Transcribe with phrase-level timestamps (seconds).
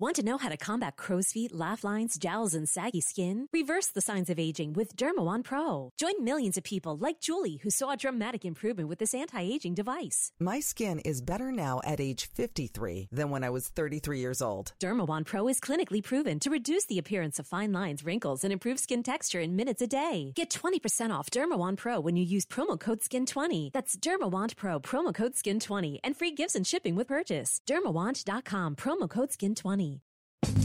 [0.00, 3.48] Want to know how to combat crow's feet, laugh lines, jowls, and saggy skin?
[3.52, 5.92] Reverse the signs of aging with DermaWand Pro.
[5.98, 10.32] Join millions of people like Julie who saw a dramatic improvement with this anti-aging device.
[10.40, 14.72] My skin is better now at age 53 than when I was 33 years old.
[14.80, 18.78] DermaWand Pro is clinically proven to reduce the appearance of fine lines, wrinkles, and improve
[18.78, 20.32] skin texture in minutes a day.
[20.34, 23.70] Get 20% off DermaWand Pro when you use promo code SKIN20.
[23.74, 27.60] That's DermaWand Pro, promo code SKIN20, and free gifts and shipping with purchase.
[27.68, 29.89] DermaWand.com, promo code SKIN20.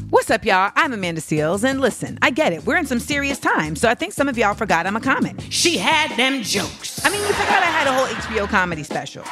[0.09, 0.71] What's up, y'all?
[0.75, 2.65] I'm Amanda Seales, and listen, I get it.
[2.65, 5.35] We're in some serious times, so I think some of y'all forgot I'm a comic.
[5.49, 7.05] She had them jokes.
[7.05, 9.23] I mean, you forgot I had a whole HBO comedy special.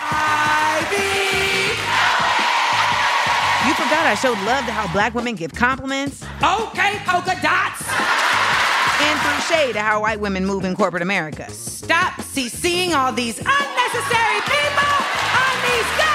[3.66, 7.82] You forgot I showed love to how black women give compliments, Okay, polka dots.
[9.02, 11.50] and threw shade to how white women move in corporate America.
[11.52, 14.92] Stop seeing all these unnecessary people
[15.40, 16.13] on these emails.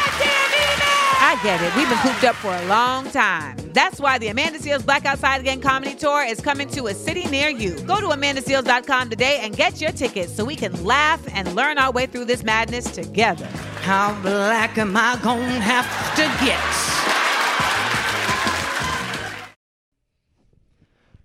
[1.38, 1.77] I get it.
[1.77, 3.56] We've been cooped up for a long time.
[3.73, 7.27] That's why the Amanda Seales Black Outside Again comedy tour is coming to a city
[7.27, 7.79] near you.
[7.82, 11.93] Go to amandaseales.com today and get your tickets so we can laugh and learn our
[11.93, 13.46] way through this madness together.
[13.82, 16.59] How black am I gonna have to get?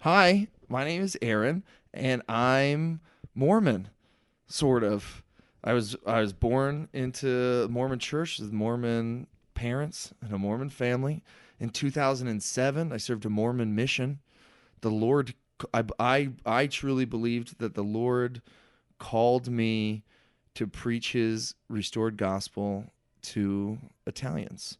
[0.01, 3.01] Hi, my name is Aaron, and I'm
[3.33, 3.89] Mormon,
[4.45, 5.23] sort of.
[5.63, 11.23] I was I was born into Mormon church with Mormon parents and a Mormon family.
[11.59, 14.19] In 2007, I served a Mormon mission.
[14.81, 15.33] The Lord,
[15.73, 18.41] I, I, I truly believed that the Lord
[18.99, 20.03] called me
[20.55, 22.85] to preach His restored gospel
[23.21, 24.77] to Italians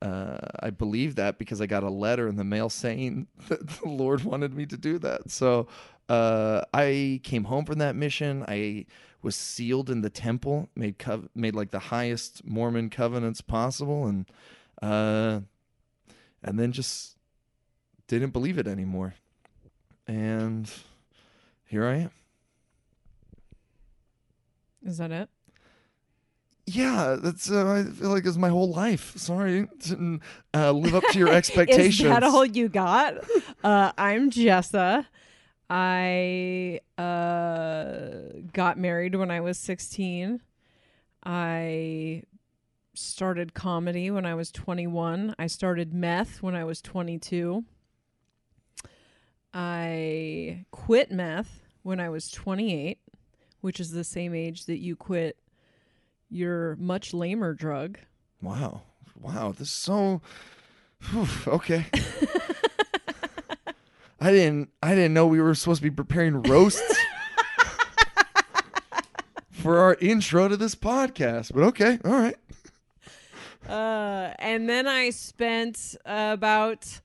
[0.00, 3.88] uh, I believe that because I got a letter in the mail saying that the
[3.88, 5.30] Lord wanted me to do that.
[5.30, 5.68] So
[6.08, 8.44] uh, I came home from that mission.
[8.46, 8.86] I
[9.22, 14.26] was sealed in the temple, made cov- made like the highest Mormon covenants possible, and
[14.80, 15.40] uh,
[16.42, 17.16] and then just
[18.06, 19.14] didn't believe it anymore.
[20.06, 20.70] And
[21.66, 22.10] here I am.
[24.84, 25.28] Is that it?
[26.66, 29.14] Yeah, that's uh, I feel like it's my whole life.
[29.16, 30.20] Sorry, didn't
[30.54, 32.00] uh, live up to your expectations.
[32.00, 33.14] Is that all you got?
[33.64, 35.06] uh, I'm Jessa.
[35.70, 40.40] I uh, got married when I was 16.
[41.24, 42.22] I
[42.94, 45.34] started comedy when I was 21.
[45.38, 47.64] I started meth when I was 22.
[49.52, 52.98] I quit meth when I was 28,
[53.60, 55.36] which is the same age that you quit
[56.30, 57.98] your much lamer drug.
[58.40, 58.82] Wow.
[59.20, 59.52] Wow.
[59.52, 60.22] This is so
[61.10, 61.86] Whew, okay.
[64.20, 66.96] I didn't I didn't know we were supposed to be preparing roasts
[69.50, 71.52] for our intro to this podcast.
[71.54, 72.36] But okay, all right.
[73.68, 77.00] Uh, and then I spent uh, about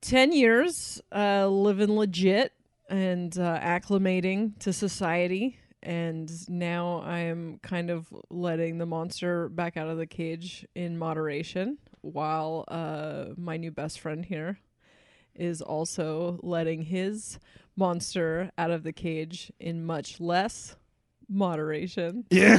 [0.00, 2.52] 10 years uh, living legit
[2.88, 5.58] and uh, acclimating to society.
[5.82, 10.98] And now I am kind of letting the monster back out of the cage in
[10.98, 14.58] moderation while uh, my new best friend here
[15.34, 17.38] is also letting his
[17.76, 20.76] monster out of the cage in much less
[21.28, 22.24] moderation.
[22.30, 22.58] Yeah.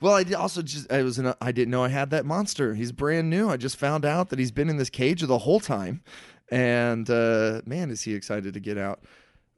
[0.00, 2.74] well, I also just I was in a, I didn't know I had that monster.
[2.74, 3.48] He's brand new.
[3.48, 6.02] I just found out that he's been in this cage the whole time.
[6.50, 9.00] And uh man, is he excited to get out.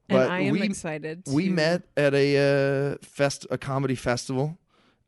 [0.08, 1.22] and I am we, excited.
[1.26, 4.58] we met at a uh fest a comedy festival.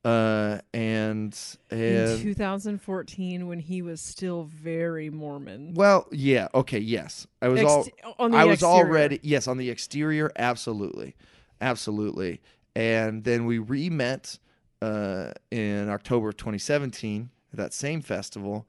[0.05, 1.35] Uh and
[1.71, 5.73] in 2014 when he was still very Mormon.
[5.75, 7.27] well, yeah, okay, yes.
[7.41, 7.87] I was all
[8.19, 8.75] on the I was exterior.
[8.75, 11.15] already yes on the exterior, absolutely,
[11.61, 12.43] absolutely.
[12.77, 14.39] And then we re met
[14.83, 18.67] uh, in October of 2017 at that same festival,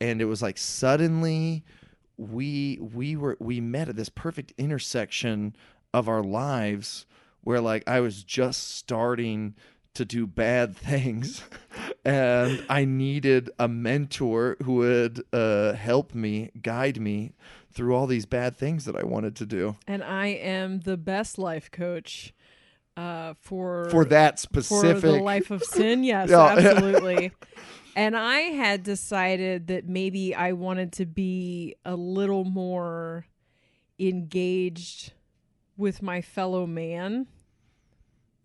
[0.00, 1.64] and it was like suddenly
[2.16, 5.54] we we were we met at this perfect intersection
[5.92, 7.04] of our lives
[7.42, 9.54] where like I was just starting
[9.98, 11.42] to do bad things
[12.04, 17.32] and I needed a mentor who would uh, help me, guide me
[17.72, 19.76] through all these bad things that I wanted to do.
[19.86, 22.32] And I am the best life coach
[22.96, 26.02] uh, for For that for specific the life of sin.
[26.04, 26.46] Yes, Yeah.
[26.58, 27.32] absolutely.
[27.94, 33.26] and I had decided that maybe I wanted to be a little more
[33.98, 35.12] engaged
[35.76, 37.26] with my fellow man.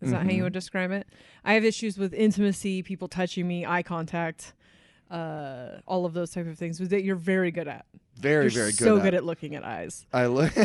[0.00, 0.30] Is that how Mm-hmm.
[0.30, 1.06] you would describe it?
[1.44, 4.52] I have issues with intimacy, people touching me, eye contact,
[5.10, 7.86] uh, all of those type of things that you're very good at.
[8.16, 8.78] very You're very good.
[8.84, 9.02] so at.
[9.02, 10.04] good at looking at eyes.
[10.12, 10.52] I look.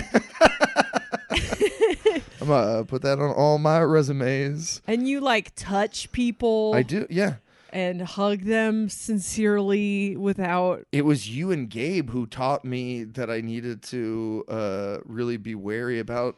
[2.42, 4.82] I'm gonna put that on all my resumes.
[4.88, 6.72] And you like touch people.
[6.74, 7.36] I do, yeah.
[7.72, 13.42] and hug them sincerely without it was you and Gabe who taught me that I
[13.42, 16.38] needed to uh, really be wary about.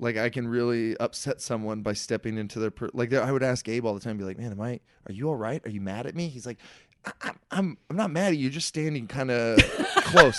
[0.00, 3.12] Like I can really upset someone by stepping into their per- like.
[3.12, 4.80] I would ask Gabe all the time, be like, "Man, am I?
[5.08, 5.60] Are you all right?
[5.66, 6.58] Are you mad at me?" He's like,
[7.04, 8.44] I- I'm, "I'm, I'm not mad at you.
[8.44, 9.58] You're just standing kind of
[9.96, 10.38] close."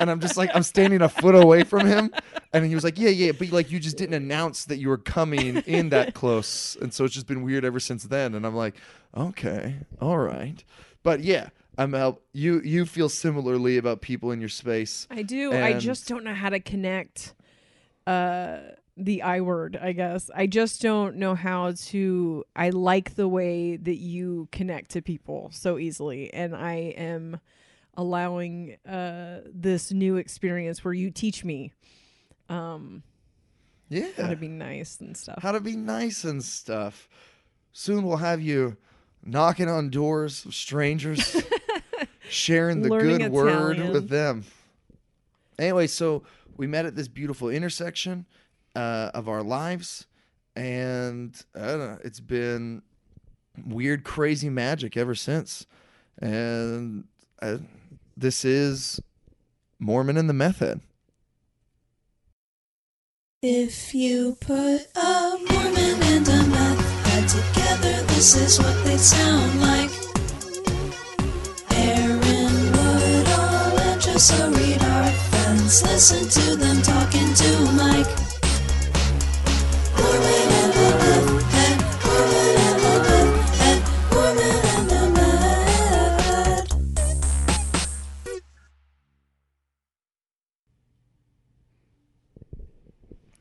[0.00, 2.10] and I'm just like, I'm standing a foot away from him,
[2.52, 4.98] and he was like, "Yeah, yeah," but like you just didn't announce that you were
[4.98, 8.34] coming in that close, and so it's just been weird ever since then.
[8.34, 8.74] And I'm like,
[9.16, 10.62] okay, all right,
[11.04, 12.24] but yeah, I'm help.
[12.32, 15.06] You you feel similarly about people in your space.
[15.10, 15.52] I do.
[15.52, 17.34] I just don't know how to connect
[18.06, 18.58] uh
[18.96, 20.30] the I word, I guess.
[20.32, 25.50] I just don't know how to I like the way that you connect to people
[25.52, 27.40] so easily and I am
[27.96, 31.72] allowing uh this new experience where you teach me
[32.48, 33.02] um
[33.88, 35.38] Yeah, how to be nice and stuff.
[35.42, 37.08] how to be nice and stuff.
[37.72, 38.76] Soon we'll have you
[39.24, 41.42] knocking on doors of strangers,
[42.28, 44.44] sharing the Learning good word with them.
[45.58, 46.22] Anyway, so
[46.56, 48.26] we met at this beautiful intersection
[48.74, 50.06] uh, of our lives,
[50.56, 52.82] and I don't know, it's been
[53.66, 55.66] weird, crazy magic ever since.
[56.20, 57.04] And
[57.40, 57.58] uh,
[58.16, 59.00] this is
[59.78, 60.80] Mormon and the Meth Head.
[63.42, 69.60] If you put a Mormon and a meth head together, this is what they sound
[69.60, 69.90] like.
[71.72, 74.63] Aaron Woodall and Jessa
[75.74, 76.10] Friends.
[76.10, 78.06] Listen to them talking to Mike.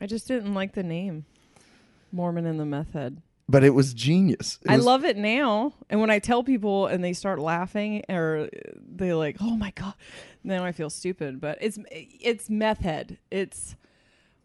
[0.01, 1.25] I just didn't like the name.
[2.11, 3.21] Mormon and the Meth Head.
[3.49, 4.57] But it was genius.
[4.63, 5.73] It I was- love it now.
[5.89, 8.49] And when I tell people and they start laughing or
[8.95, 9.93] they like, "Oh my god."
[10.45, 13.17] Now I feel stupid, but it's it's meth head.
[13.31, 13.75] It's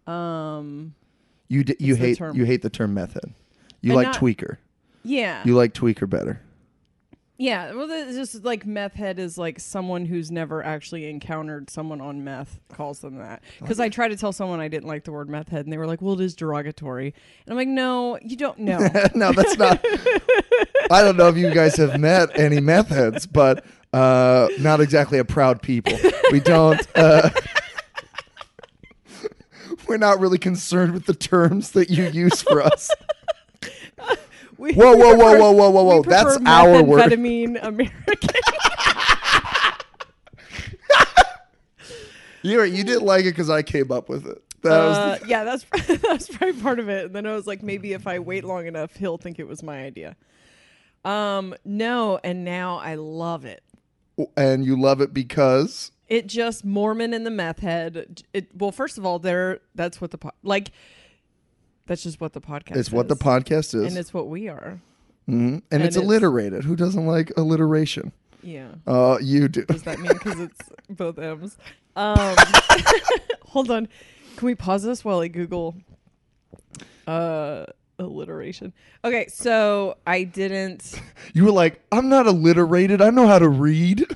[0.06, 0.94] um
[1.48, 1.64] you.
[1.64, 3.32] D- you hate you hate the term meth head.
[3.80, 4.56] You And like not- tweaker.
[5.04, 5.42] yeah.
[5.44, 6.40] You like tweaker better.
[7.38, 12.00] Yeah, well it's just like meth head is like someone who's never actually encountered someone
[12.00, 13.42] on meth calls them that.
[13.64, 15.78] Cuz I tried to tell someone I didn't like the word meth head and they
[15.78, 17.14] were like, "Well, it is derogatory."
[17.46, 18.78] And I'm like, "No, you don't know."
[19.14, 19.84] no, that's not.
[20.90, 25.18] I don't know if you guys have met any meth heads, but uh, not exactly
[25.18, 25.96] a proud people.
[26.32, 26.84] We don't.
[26.96, 27.30] Uh,
[29.88, 32.90] we're not really concerned with the terms that you use for us.
[34.58, 36.02] We- Whoa, whoa, whoa, whoa, whoa, whoa, whoa!
[36.02, 37.10] That's our word.
[37.12, 38.30] methamphetamine American.
[42.42, 44.42] You you didn't like it because I came up with it.
[44.62, 45.64] That was Uh, yeah, that's
[46.02, 47.06] that's probably part of it.
[47.06, 49.62] And then I was like, maybe if I wait long enough, he'll think it was
[49.62, 50.16] my idea.
[51.04, 53.62] Um, no, and now I love it.
[54.36, 58.22] and you love it because It just Mormon and the meth head.
[58.32, 60.70] It well, first of all, there that's what the like.
[61.88, 62.72] That's just what the podcast.
[62.72, 62.78] Is.
[62.78, 64.80] It's what the podcast is, and it's what we are.
[65.28, 65.32] Mhm.
[65.32, 66.62] and, and it's it's- alliterated.
[66.64, 68.12] Who doesn't like alliteration?
[68.42, 68.68] Yeah.
[68.86, 69.64] Uh, you do.
[69.64, 71.58] Does that mean because it's both M's?
[71.96, 72.36] Um,
[73.46, 73.88] hold on.
[74.36, 75.74] Can we pause this while I Google
[77.08, 77.64] uh,
[77.98, 78.72] alliteration?
[79.04, 81.00] Okay, so I didn't.
[81.34, 83.02] You were like, I'm not alliterated.
[83.02, 84.06] I know how to read.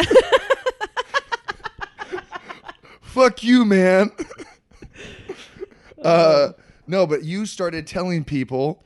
[3.02, 4.10] Fuck you, man.
[6.02, 6.52] uh,
[6.92, 8.84] no, but you started telling people.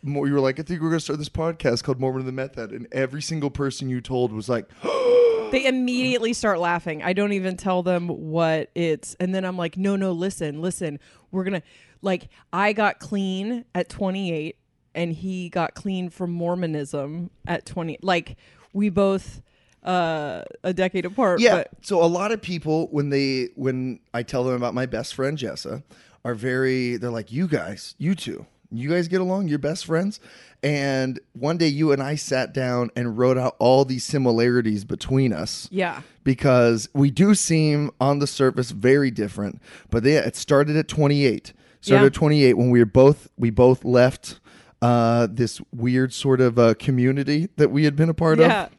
[0.00, 2.32] More, you were like, I think we're gonna start this podcast called Mormon and the
[2.32, 4.70] Meth Head, and every single person you told was like,
[5.50, 7.02] They immediately start laughing.
[7.02, 9.16] I don't even tell them what it's.
[9.18, 11.00] And then I'm like, no, no, listen, listen.
[11.30, 11.66] We're going to,
[12.02, 14.56] like, I got clean at 28
[14.94, 17.98] and he got clean from Mormonism at 20.
[18.02, 18.36] Like,
[18.74, 19.40] we both,
[19.82, 21.40] uh, a decade apart.
[21.40, 21.56] Yeah.
[21.56, 25.14] But So a lot of people when they when I tell them about my best
[25.14, 25.82] friend Jessa
[26.28, 30.20] are very they're like, You guys, you two, you guys get along, you're best friends.
[30.62, 35.32] And one day you and I sat down and wrote out all these similarities between
[35.32, 35.68] us.
[35.70, 36.02] yeah.
[36.24, 39.62] Because we do seem on the surface very different.
[39.88, 41.52] But yeah, it started at 28.
[41.80, 42.06] Started Yeah.
[42.06, 44.40] at 28 when we were both we both left
[44.82, 48.64] uh, this weird sort of uh, community that we had been a part Yeah.
[48.64, 48.70] of.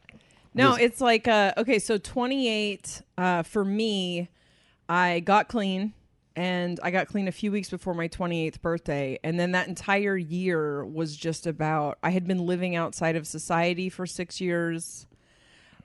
[0.54, 4.28] No, This- it's like uh okay, so 28 uh for me
[4.88, 5.92] I got clean
[6.40, 10.16] and I got clean a few weeks before my 28th birthday and then that entire
[10.16, 15.06] year was just about I had been living outside of society for 6 years.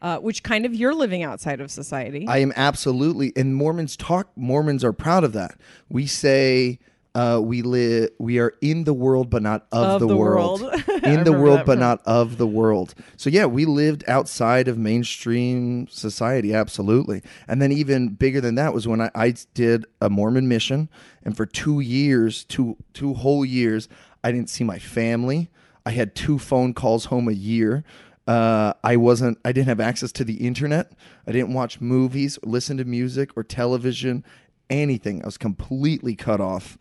[0.01, 2.27] Uh, which kind of you're living outside of society.
[2.27, 4.27] I am absolutely, and Mormons talk.
[4.35, 5.57] Mormons are proud of that.
[5.89, 6.79] We say
[7.15, 8.09] Uh, we live.
[8.19, 10.61] We are in the world, but not of, Of the, the world.
[10.61, 10.83] world.
[11.05, 12.95] In the world, but not of the world.
[13.15, 17.21] So yeah, we lived outside of mainstream society, absolutely.
[17.47, 20.89] And then even bigger than that was when I, I did a Mormon mission,
[21.23, 23.87] and for two years, two two whole years,
[24.23, 25.51] I didn't see my family.
[25.85, 27.83] I had two phone calls home a year.
[28.27, 29.37] Uh, I wasn't.
[29.45, 30.91] I didn't have access to the internet.
[31.27, 34.23] I didn't watch movies, listen to music, or television,
[34.71, 35.21] anything.
[35.21, 36.79] I was completely cut off.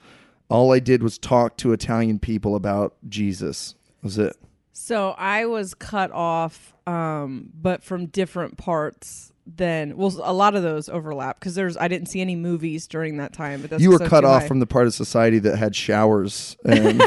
[0.49, 3.75] All I did was talk to Italian people about Jesus.
[4.03, 4.37] Was it?
[4.73, 9.31] So I was cut off, um, but from different parts.
[9.47, 13.19] Than well, a lot of those overlap because there's I didn't see any movies during
[13.19, 13.61] that time.
[13.61, 14.49] But that's you were was cut off high.
[14.49, 17.03] from the part of society that had showers and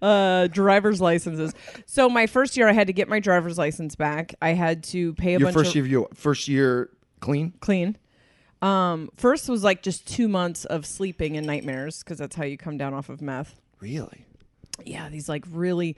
[0.00, 1.52] uh, driver's licenses.
[1.86, 4.34] So my first year, I had to get my driver's license back.
[4.40, 7.96] I had to pay a your bunch first of year your first year clean clean.
[8.60, 12.58] Um, first was like just two months of sleeping and nightmares because that's how you
[12.58, 13.60] come down off of meth.
[13.80, 14.24] really
[14.84, 15.96] Yeah, these like really.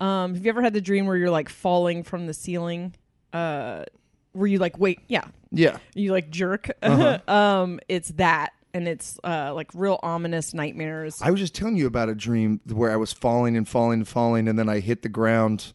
[0.00, 2.94] Um, have you ever had the dream where you're like falling from the ceiling?
[3.32, 3.84] Uh,
[4.32, 6.70] where you like wait, yeah, yeah you like jerk.
[6.82, 7.18] Uh-huh.
[7.28, 11.20] um, it's that, and it's uh like real ominous nightmares.
[11.22, 14.08] i was just telling you about a dream where i was falling and falling and
[14.08, 15.72] falling and then i hit the ground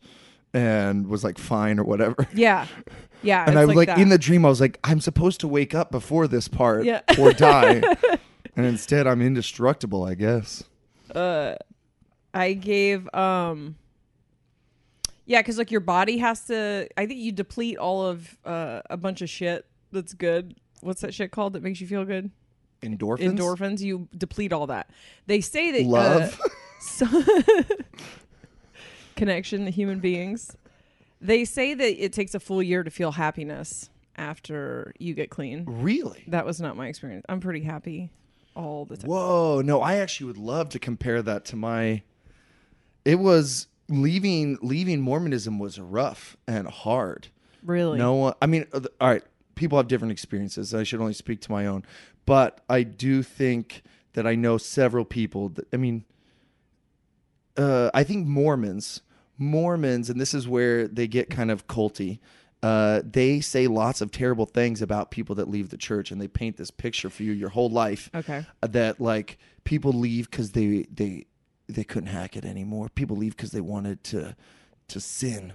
[0.53, 2.65] and was like fine or whatever yeah,
[3.24, 3.46] yeah.
[3.48, 4.00] and i was like, that.
[4.00, 7.02] in the dream i was like i'm supposed to wake up before this part Yeah.
[7.20, 7.82] or die
[8.56, 10.64] and instead i'm indestructible i guess
[11.14, 11.56] Uh,
[12.34, 13.76] I gave um
[15.26, 16.88] yeah, because like your body has to.
[16.96, 20.56] I think you deplete all of uh, a bunch of shit that's good.
[20.80, 22.32] What's that shit called that makes you feel good?
[22.82, 23.82] endorphins Endorphins.
[23.82, 24.90] You deplete all that.
[25.26, 26.42] They say that uh, love
[26.80, 27.08] so-
[29.16, 30.56] connection to human beings.
[31.20, 35.66] They say that it takes a full year to feel happiness after you get clean.
[35.68, 37.26] really That was not my experience.
[37.30, 38.12] I'm pretty happy
[38.56, 39.10] all the time.
[39.10, 42.04] Whoa, no, I actually would love to compare that to my
[43.06, 47.30] it was leaving leaving Mormonism was rough and hard.
[47.64, 47.98] Really?
[47.98, 49.24] No one I mean uh, all right,
[49.56, 50.74] people have different experiences.
[50.74, 51.86] I should only speak to my own.
[52.26, 53.84] But I do think
[54.14, 56.04] that I know several people that I mean
[57.56, 59.02] uh, I think Mormons,
[59.38, 62.20] Mormons, and this is where they get kind of culty.
[62.63, 66.27] Uh, they say lots of terrible things about people that leave the church, and they
[66.27, 68.46] paint this picture for you your whole life Okay.
[68.62, 71.25] that like people leave because they they
[71.67, 72.89] they couldn't hack it anymore.
[72.89, 74.36] People leave because they wanted to
[74.88, 75.53] to sin.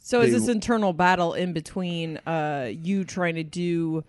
[0.00, 4.04] So is this internal battle in between uh, you trying to do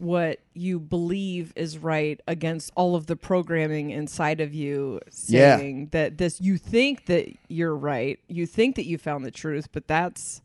[0.00, 5.56] what you believe is right against all of the programming inside of you Yeah.
[5.56, 9.68] saying that this you think that you're right, you think that you found the truth,
[9.72, 10.42] but that's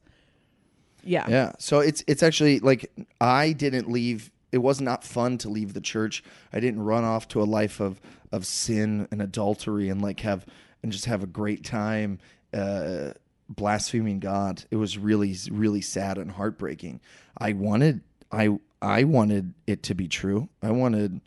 [1.04, 1.28] yeah.
[1.30, 1.52] Yeah.
[1.60, 4.32] So it's it's actually like I didn't leave.
[4.52, 6.24] It was not fun to leave the church.
[6.54, 8.00] I didn't run off to a life of
[8.32, 10.46] of sin and adultery and like have
[10.82, 12.20] and just have a great time
[12.54, 13.12] uh,
[13.50, 14.64] blaspheming God.
[14.72, 17.02] It was really really sad and heartbreaking.
[17.38, 18.02] I wanted
[18.34, 20.50] I I wanted it to be true.
[20.62, 21.22] I wanted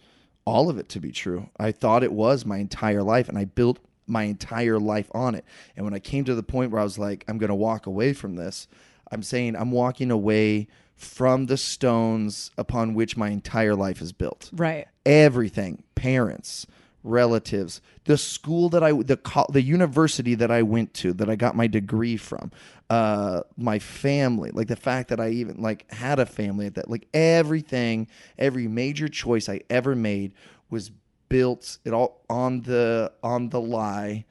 [0.45, 1.49] all of it to be true.
[1.59, 5.45] I thought it was my entire life and I built my entire life on it.
[5.75, 7.87] And when I came to the point where I was like I'm going to walk
[7.87, 8.69] away from this,
[9.11, 14.51] I'm saying I'm walking away from the stones upon which my entire life is built.
[14.53, 14.87] Right.
[15.05, 16.67] Everything, parents,
[17.07, 19.19] relatives, the school that I, the
[19.51, 22.53] the university that I went to, that I got my degree from,
[22.91, 26.91] uh, my family, like the fact that I even like had a family at that,
[26.91, 28.09] like everything,
[28.39, 30.33] every major choice I ever made
[30.71, 30.91] was
[31.29, 34.25] built it all on the on the lie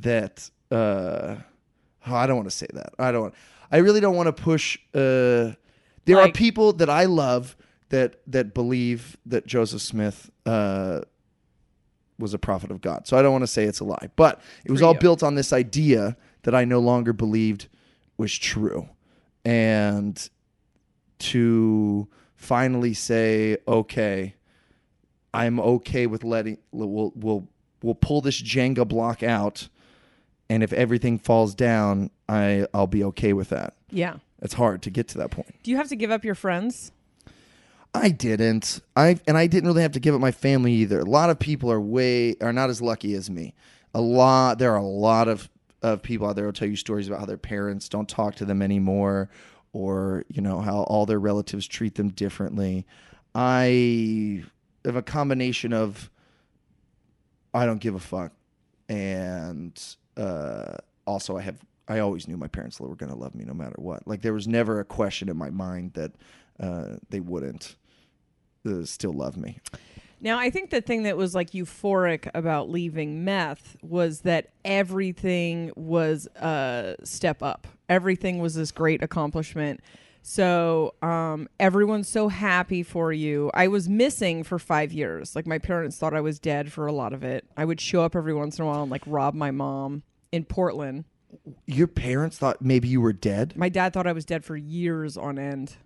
[0.00, 1.36] that uh
[2.06, 2.94] Oh, I don't want to say that.
[2.98, 3.34] I don't.
[3.70, 4.78] I really don't want to push.
[4.94, 5.52] Uh,
[6.04, 7.56] there are people that I love
[7.90, 11.02] that that believe that Joseph Smith uh,
[12.22, 13.06] was a prophet of God.
[13.06, 15.34] So I don't want to say it's a lie, but it was all built on
[15.34, 17.68] this idea that I no longer believed
[18.16, 18.88] was true,
[19.44, 20.28] and
[21.18, 24.34] to finally say, okay,
[25.34, 27.48] I'm okay with letting we'll we'll
[27.82, 29.68] we'll pull this Jenga block out
[30.52, 33.74] and if everything falls down, I I'll be okay with that.
[33.90, 34.16] Yeah.
[34.42, 35.54] It's hard to get to that point.
[35.62, 36.92] Do you have to give up your friends?
[37.94, 38.80] I didn't.
[38.96, 41.00] I and I didn't really have to give up my family either.
[41.00, 43.54] A lot of people are way are not as lucky as me.
[43.94, 45.50] A lot there are a lot of
[45.82, 48.44] of people out there who tell you stories about how their parents don't talk to
[48.44, 49.28] them anymore
[49.72, 52.86] or, you know, how all their relatives treat them differently.
[53.34, 54.44] I
[54.84, 56.10] have a combination of
[57.52, 58.32] I don't give a fuck
[58.88, 59.78] and
[60.16, 61.58] uh also I have
[61.88, 64.06] I always knew my parents were going to love me no matter what.
[64.06, 66.12] Like there was never a question in my mind that
[66.60, 67.76] uh, they wouldn't
[68.66, 69.58] uh, still love me.
[70.20, 75.72] Now, I think the thing that was like euphoric about leaving meth was that everything
[75.74, 77.66] was a step up.
[77.88, 79.80] Everything was this great accomplishment.
[80.22, 83.50] So, um, everyone's so happy for you.
[83.52, 85.34] I was missing for five years.
[85.34, 87.44] Like, my parents thought I was dead for a lot of it.
[87.56, 90.44] I would show up every once in a while and like rob my mom in
[90.44, 91.04] Portland.
[91.66, 93.56] Your parents thought maybe you were dead.
[93.56, 95.76] My dad thought I was dead for years on end.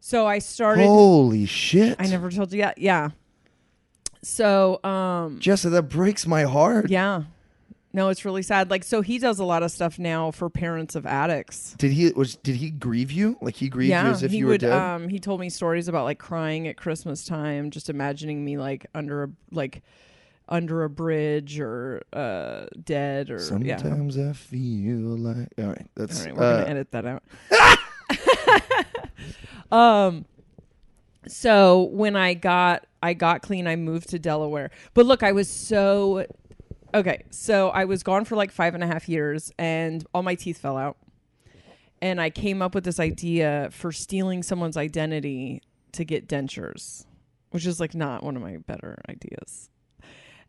[0.00, 0.86] So, I started.
[0.86, 1.96] Holy shit!
[1.98, 2.58] I never told you.
[2.58, 3.10] Yeah, yeah.
[4.22, 6.90] So, um, Jessa, that breaks my heart.
[6.90, 7.24] yeah.
[7.92, 8.70] No, it's really sad.
[8.70, 11.74] Like, so he does a lot of stuff now for parents of addicts.
[11.76, 13.36] Did he was did he grieve you?
[13.40, 14.60] Like he grieved you as if he you were would.
[14.60, 14.72] dead?
[14.72, 18.86] Um, he told me stories about like crying at Christmas time, just imagining me like
[18.94, 19.82] under a like
[20.48, 23.76] under a bridge or uh dead or yeah.
[23.76, 25.86] Sometimes I feel like all right.
[25.96, 27.24] That's All right, we're uh, gonna edit that out.
[29.72, 30.24] um,
[31.26, 34.70] so when I got I got clean, I moved to Delaware.
[34.94, 36.26] But look, I was so
[36.94, 37.24] okay.
[37.30, 40.58] So I was gone for like five and a half years, and all my teeth
[40.58, 40.96] fell out.
[42.02, 45.62] And I came up with this idea for stealing someone's identity
[45.92, 47.04] to get dentures,
[47.50, 49.68] which is like not one of my better ideas.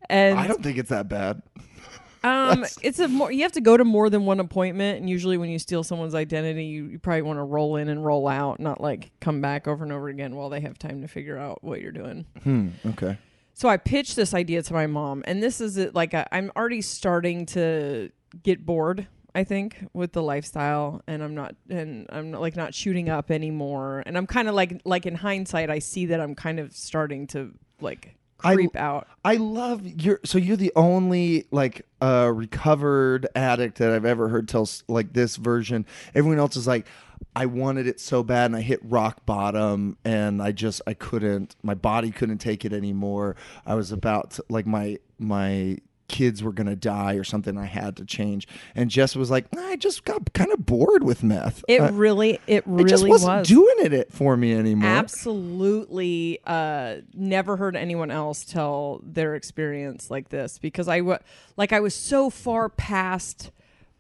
[0.10, 1.41] And I don't think it's that bad.
[2.23, 5.37] um, it's a more you have to go to more than one appointment, and usually
[5.37, 8.59] when you steal someone's identity, you, you probably want to roll in and roll out,
[8.59, 11.63] not like come back over and over again while they have time to figure out
[11.63, 12.25] what you're doing.
[12.43, 12.69] Hmm.
[12.85, 13.17] Okay.
[13.53, 15.95] So I pitched this idea to my mom, and this is it.
[15.95, 18.11] Like i I'm already starting to
[18.43, 19.07] get bored.
[19.33, 23.31] I think with the lifestyle, and I'm not, and I'm not, like not shooting up
[23.31, 24.03] anymore.
[24.05, 27.27] And I'm kind of like, like in hindsight, I see that I'm kind of starting
[27.27, 29.07] to like I- creep out.
[29.24, 30.19] I love your.
[30.25, 35.36] So you're the only like uh, recovered addict that I've ever heard tell like this
[35.36, 35.86] version.
[36.15, 36.88] Everyone else is like,
[37.36, 41.55] I wanted it so bad, and I hit rock bottom, and I just I couldn't.
[41.63, 43.36] My body couldn't take it anymore.
[43.65, 45.77] I was about to, like my my
[46.12, 47.58] kids were gonna die or something.
[47.58, 51.24] I had to change, and Jess was like, I just got kind of bored with
[51.24, 51.63] meth.
[51.70, 53.48] It Uh, really, it it just really wasn't was.
[53.48, 54.89] doing it, it for me anymore.
[54.89, 61.17] absolutely uh never heard anyone else tell their experience like this because i wa
[61.58, 63.52] like i was so far past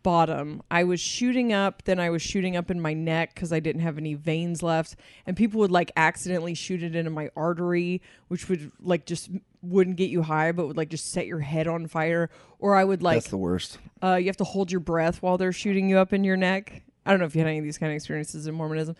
[0.03, 3.59] bottom i was shooting up then i was shooting up in my neck because i
[3.59, 8.01] didn't have any veins left and people would like accidentally shoot it into my artery
[8.27, 9.29] which would like just
[9.61, 12.83] wouldn't get you high but would like just set your head on fire or i
[12.83, 13.77] would like That's the worst.
[14.03, 16.81] uh, you have to hold your breath while they're shooting you up in your neck
[17.05, 18.95] i don't know if you had any of these kind of experiences in mormonism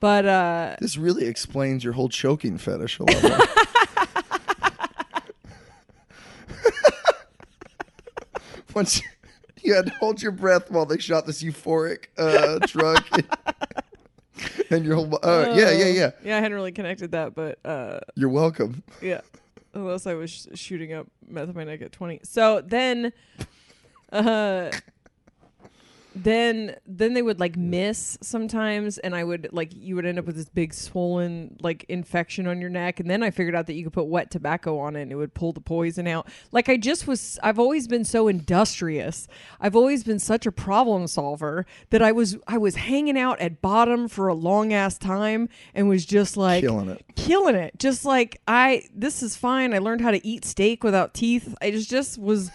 [0.00, 3.48] but uh This really explains your whole choking fetish a lot.
[8.74, 9.08] Once you,
[9.62, 13.02] you had to hold your breath while they shot this euphoric uh, drug,
[14.70, 16.10] and your whole uh, yeah yeah yeah.
[16.24, 18.82] Yeah, I hadn't really connected that, but uh, You're welcome.
[19.00, 19.20] yeah,
[19.74, 22.20] unless I was sh- shooting up meth in my neck at twenty.
[22.22, 23.12] So then,
[24.12, 24.70] uh,
[26.22, 30.26] then then they would like miss sometimes, and I would like you would end up
[30.26, 33.74] with this big swollen like infection on your neck, and then I figured out that
[33.74, 36.28] you could put wet tobacco on it, and it would pull the poison out.
[36.52, 39.28] Like I just was, I've always been so industrious.
[39.60, 43.60] I've always been such a problem solver that I was I was hanging out at
[43.60, 47.04] bottom for a long ass time, and was just like Killing it.
[47.14, 47.78] killing it.
[47.78, 49.74] Just like I, this is fine.
[49.74, 51.54] I learned how to eat steak without teeth.
[51.60, 52.50] I just just was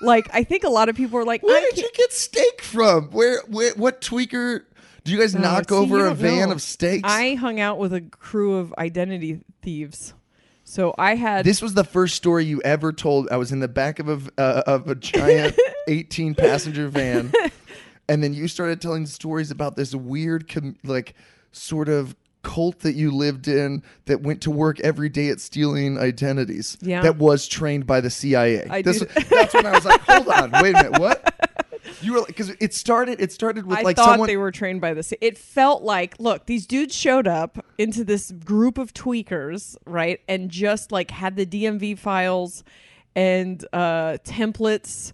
[0.00, 2.12] like, I think a lot of people are like, Where I did can't- you get
[2.12, 3.10] steak from?
[3.10, 4.62] Where, where what tweaker?
[5.04, 6.54] Do you guys Oh, knock see, over a van know.
[6.54, 7.02] of steaks?
[7.08, 10.12] I hung out with a crew of identity thieves,
[10.64, 13.28] so I had This was the first story you ever told.
[13.30, 15.56] I was in the back of a uh, of a giant
[15.88, 17.32] 18 passenger van,
[18.08, 21.14] and then you started telling stories about this weird, com- like,
[21.52, 25.98] sort of cult that you lived in that went to work every day at stealing
[25.98, 26.78] identities.
[26.80, 27.02] Yeah.
[27.02, 28.66] that was trained by the CIA.
[28.68, 31.34] I This that's when I was like, hold on, wait a minute, what?
[32.00, 33.20] You were because it started.
[33.20, 34.26] It started with I like thought someone.
[34.28, 35.12] they were trained by this.
[35.20, 40.50] It felt like, look, these dudes showed up into this group of tweakers, right, and
[40.50, 42.62] just like had the DMV files
[43.16, 45.12] and uh, templates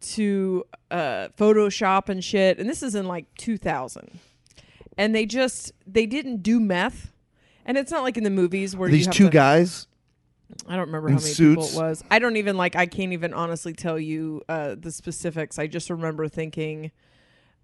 [0.00, 2.58] to uh, Photoshop and shit.
[2.58, 4.18] And this is in like 2000,
[4.96, 7.12] and they just they didn't do meth.
[7.64, 9.86] And it's not like in the movies where you these two to- guys.
[10.68, 12.04] I don't remember how many people it was.
[12.08, 12.76] I don't even like.
[12.76, 15.58] I can't even honestly tell you uh, the specifics.
[15.58, 16.92] I just remember thinking,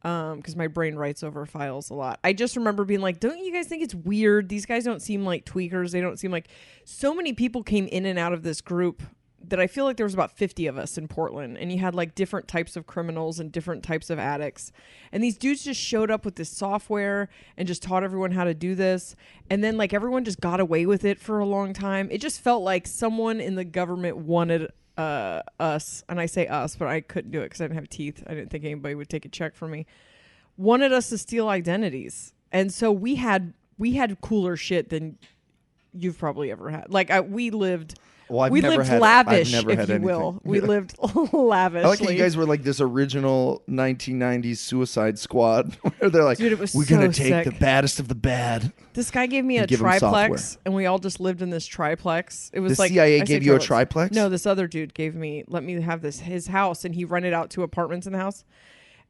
[0.03, 2.19] because my brain writes over files a lot.
[2.25, 4.49] I just remember being like, "Don't you guys think it's weird?
[4.49, 5.93] These guys don't seem like tweakers.
[5.93, 6.49] They don't seem like."
[6.85, 9.05] So many people came in and out of this group
[9.49, 11.95] that I feel like there was about 50 of us in Portland and you had
[11.95, 14.73] like different types of criminals and different types of addicts.
[15.11, 18.55] And these dudes just showed up with this software and just taught everyone how to
[18.55, 19.17] do this.
[19.51, 22.09] And then like everyone just got away with it for a long time.
[22.11, 26.77] It just felt like someone in the government wanted uh us and I say us,
[26.77, 28.23] but I couldn't do it cuz I didn't have teeth.
[28.27, 29.87] I didn't think anybody would take a check from me.
[30.57, 32.35] Wanted us to steal identities.
[32.51, 35.19] And so we had we had cooler shit than
[35.93, 36.93] you've probably ever had.
[36.93, 37.99] Like I, we lived
[38.33, 40.07] Well, I've we lived had- lavish, never if had you anything.
[40.07, 40.41] will.
[40.43, 40.97] We lived
[41.33, 41.85] lavish.
[41.85, 46.59] I like you guys were like this original 1990s Suicide Squad, where they're like, Dude,
[46.75, 47.45] "We're gonna take sick.
[47.45, 50.23] the baddest of the bad." this guy gave me a and give 'em software.
[50.29, 52.51] triplex, and we all just lived in this triplex.
[52.55, 54.15] It was The like CIA I gave you a triplex?
[54.15, 57.33] No, this other dude gave me let me have this his house, and he rented
[57.35, 58.45] out two apartments in the house.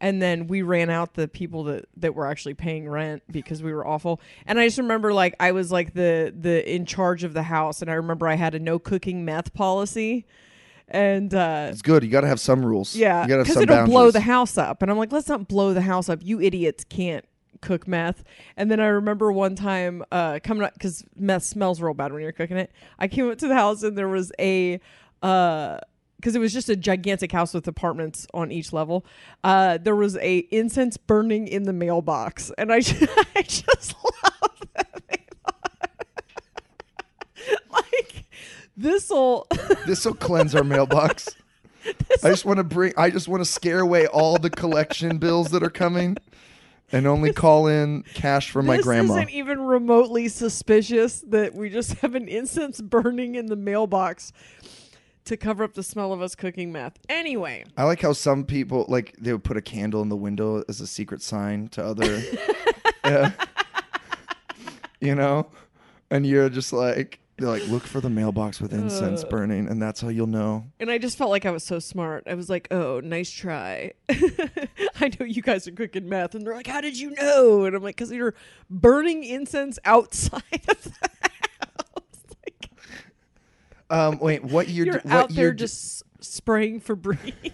[0.02, 3.72] And then we ran out the people that, that were actually paying rent because we
[3.72, 4.20] were awful.
[4.46, 7.80] And I just remember like I was like the the in charge of the house,
[7.80, 10.26] and I remember I had a no cooking meth policy,
[10.88, 12.02] and uh, It's good.
[12.02, 12.96] You got to have some rules.
[12.96, 14.82] Yeah, you got to have because it'll blow the house up.
[14.82, 16.18] And I'm like, let's not blow the house up.
[16.20, 17.24] You idiots can't
[17.60, 18.24] cook meth.
[18.56, 22.22] And then I remember one time uh, coming up because meth smells real bad when
[22.22, 22.72] you're cooking it.
[22.98, 24.80] I came up to the house and there was a.
[25.22, 25.78] Uh,
[26.22, 29.04] because it was just a gigantic house with apartments on each level.
[29.42, 34.60] Uh, there was a incense burning in the mailbox, and I, ju- I just love
[34.76, 35.02] that.
[37.72, 38.24] like
[38.76, 39.48] this'll
[39.84, 41.28] This will cleanse our mailbox.
[42.22, 42.92] I just want to bring.
[42.96, 46.16] I just want to scare away all the collection bills that are coming,
[46.92, 49.14] and only call in cash from my this grandma.
[49.14, 54.32] isn't even remotely suspicious that we just have an incense burning in the mailbox
[55.24, 56.98] to cover up the smell of us cooking meth.
[57.08, 60.64] Anyway, I like how some people like they would put a candle in the window
[60.68, 62.22] as a secret sign to other,
[63.04, 63.32] Yeah.
[65.00, 65.48] you know,
[66.10, 70.00] and you're just like they're like look for the mailbox with incense burning, and that's
[70.00, 70.66] how you'll know.
[70.78, 72.24] and I just felt like I was so smart.
[72.26, 76.54] I was like, "Oh, nice try." I know you guys are cooking meth, and they're
[76.54, 78.34] like, "How did you know?" And I'm like, "Cause you're
[78.70, 80.92] burning incense outside of the
[83.92, 84.86] Um, wait, what year?
[84.86, 87.52] you're out what there year d- just spraying Febreze in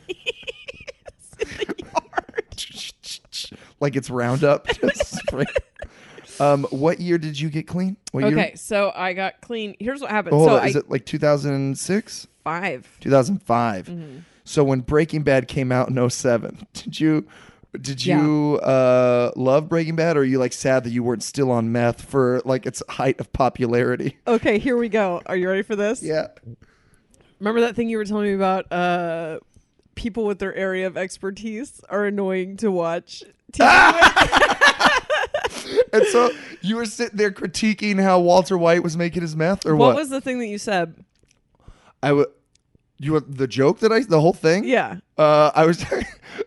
[1.39, 4.67] the yard." like it's Roundup.
[4.81, 5.45] Just spray.
[6.41, 7.97] um, what year did you get clean?
[8.13, 8.53] What Okay, Year?
[8.57, 9.77] so I got clean.
[9.81, 10.35] Here's what happened.
[10.35, 10.63] Oh, so on.
[10.63, 12.27] I Is it like 2006?
[12.45, 12.89] five.
[13.01, 13.87] 2005.
[13.87, 14.19] Mm-hmm.
[14.45, 17.27] So when Breaking Bad came out in 07, did you
[17.81, 21.51] did you uh, love Breaking Bad or are you like sad that you weren't still
[21.51, 24.17] on meth for like its height of popularity?
[24.27, 25.23] Okay, here we go.
[25.27, 26.03] Are you ready for this?
[26.03, 26.29] Yeah.
[27.41, 28.71] Remember that thing you were telling me about?
[28.71, 29.41] Uh,
[29.95, 33.25] people with their area of expertise are annoying to watch.
[33.53, 34.55] TV.
[35.93, 39.75] And so you were sitting there critiquing how Walter White was making his meth or
[39.75, 39.97] what what?
[39.97, 40.95] was the thing that you said?
[42.03, 42.29] I would
[43.01, 44.65] you want the joke that I the whole thing?
[44.65, 44.97] Yeah.
[45.17, 46.07] Uh, I was talking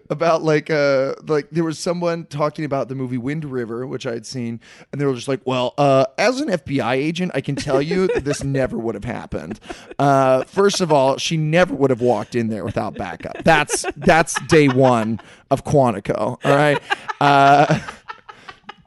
[0.09, 4.11] about like uh like there was someone talking about the movie Wind River, which I
[4.11, 4.59] had seen,
[4.91, 8.07] and they were just like, "Well, uh, as an FBI agent, I can tell you
[8.07, 9.59] that this never would have happened.
[9.97, 13.43] Uh, first of all, she never would have walked in there without backup.
[13.43, 16.37] That's that's day one of Quantico.
[16.43, 16.81] All right.
[17.19, 17.79] Uh,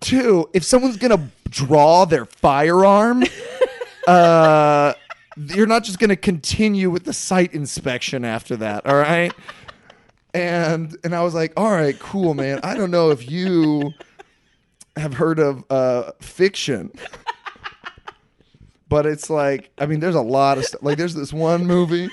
[0.01, 3.25] two, if someone's gonna draw their firearm,
[4.07, 4.93] uh,
[5.37, 8.87] you're not just gonna continue with the site inspection after that.
[8.87, 9.33] All right.
[10.33, 12.61] And and I was like, all right, cool, man.
[12.63, 13.93] I don't know if you
[14.97, 16.91] have heard of uh, fiction.
[18.89, 20.83] But it's like, I mean, there's a lot of stuff.
[20.83, 22.09] Like, there's this one movie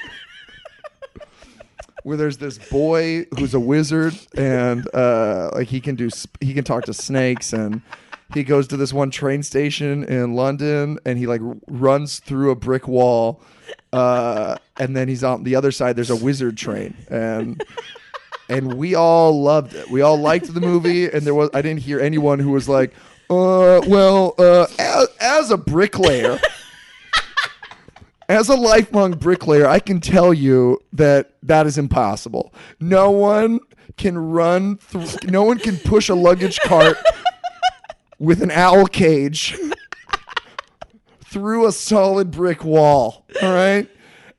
[2.03, 6.53] where there's this boy who's a wizard and uh, like he can do sp- he
[6.53, 7.81] can talk to snakes and
[8.33, 12.55] he goes to this one train station in London and he like runs through a
[12.55, 13.41] brick wall
[13.93, 15.95] uh, and then he's on the other side.
[15.95, 16.95] There's a wizard train.
[17.09, 17.63] And
[18.49, 19.89] and we all loved it.
[19.89, 21.09] We all liked the movie.
[21.09, 22.93] And there was I didn't hear anyone who was like
[23.29, 26.39] uh well uh as, as a bricklayer
[28.29, 32.53] as a lifelong bricklayer, I can tell you that that is impossible.
[32.79, 33.59] No one
[33.97, 36.97] can run through, no one can push a luggage cart
[38.21, 39.57] with an owl cage
[41.25, 43.25] through a solid brick wall.
[43.41, 43.89] All right.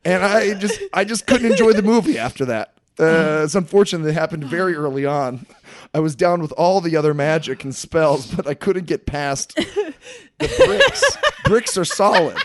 [0.05, 2.75] And I just, I just couldn't enjoy the movie after that.
[2.99, 5.47] Uh, it's unfortunate it happened very early on.
[5.93, 9.57] I was down with all the other magic and spells, but I couldn't get past
[9.57, 9.95] the
[10.39, 11.17] bricks.
[11.45, 12.39] bricks are solid.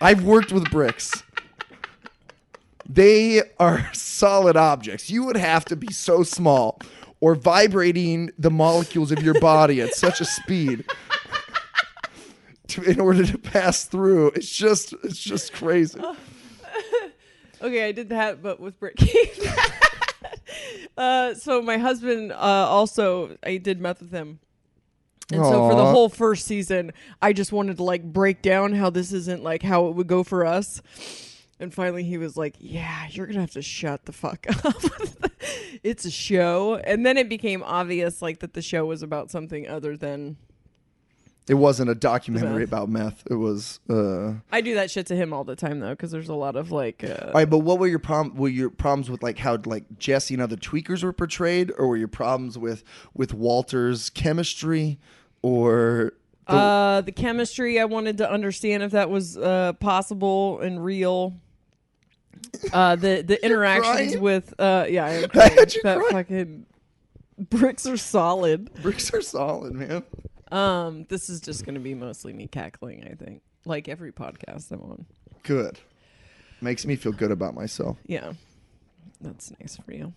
[0.00, 1.24] I've worked with bricks.
[2.88, 5.10] They are solid objects.
[5.10, 6.78] You would have to be so small
[7.20, 10.84] or vibrating the molecules of your body at such a speed
[12.68, 14.28] to, in order to pass through.
[14.28, 16.00] It's just it's just crazy.
[17.62, 19.12] Okay, I did that, but with Brittany.
[20.96, 24.40] uh, so my husband uh, also, I did meth with him.
[25.30, 28.90] And so for the whole first season, I just wanted to like break down how
[28.90, 30.80] this isn't like how it would go for us.
[31.60, 35.30] And finally he was like, "Yeah, you're going to have to shut the fuck up.
[35.82, 39.68] it's a show." And then it became obvious like that the show was about something
[39.68, 40.36] other than
[41.48, 43.24] It wasn't a documentary about meth.
[43.30, 43.80] It was.
[43.90, 46.56] Uh, I do that shit to him all the time though cuz there's a lot
[46.56, 48.36] of like uh, all right, but what were your problem?
[48.36, 51.96] Were your problems with like how like Jesse and other tweakers were portrayed, or were
[51.98, 54.98] your problems with with Walter's chemistry,
[55.42, 56.12] or
[56.46, 57.78] the, Uh, the chemistry.
[57.78, 61.34] I wanted to understand if that was uh, possible and real.
[62.72, 64.20] Uh, the the interactions crying?
[64.20, 65.54] with uh, yeah, I am I crying.
[65.58, 66.10] had you that cry.
[66.10, 66.66] fucking
[67.38, 68.72] bricks are solid.
[68.82, 70.02] bricks are solid, man?
[70.52, 73.04] Um, this is just gonna be mostly me cackling.
[73.10, 75.06] I think, like every podcast I'm on.
[75.42, 75.78] Good.
[76.60, 77.96] Makes me feel good about myself.
[78.06, 78.32] Yeah,
[79.20, 80.12] that's nice for you.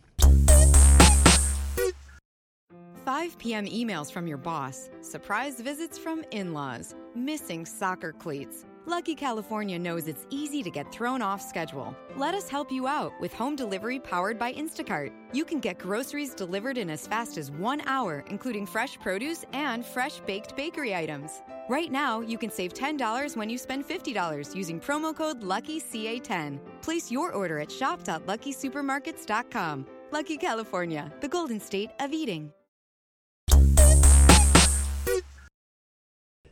[3.05, 3.65] 5 p.m.
[3.65, 8.65] emails from your boss, surprise visits from in laws, missing soccer cleats.
[8.85, 11.95] Lucky California knows it's easy to get thrown off schedule.
[12.17, 15.13] Let us help you out with home delivery powered by Instacart.
[15.31, 19.85] You can get groceries delivered in as fast as one hour, including fresh produce and
[19.85, 21.41] fresh baked bakery items.
[21.69, 26.59] Right now, you can save $10 when you spend $50 using promo code LUCKYCA10.
[26.81, 29.85] Place your order at shop.luckysupermarkets.com.
[30.11, 32.51] Lucky California, the golden state of eating.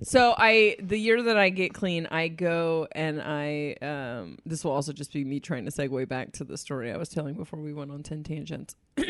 [0.04, 4.72] So I the year that I get clean, I go and I um this will
[4.72, 7.60] also just be me trying to segue back to the story I was telling before
[7.60, 8.76] we went on 10 tangents.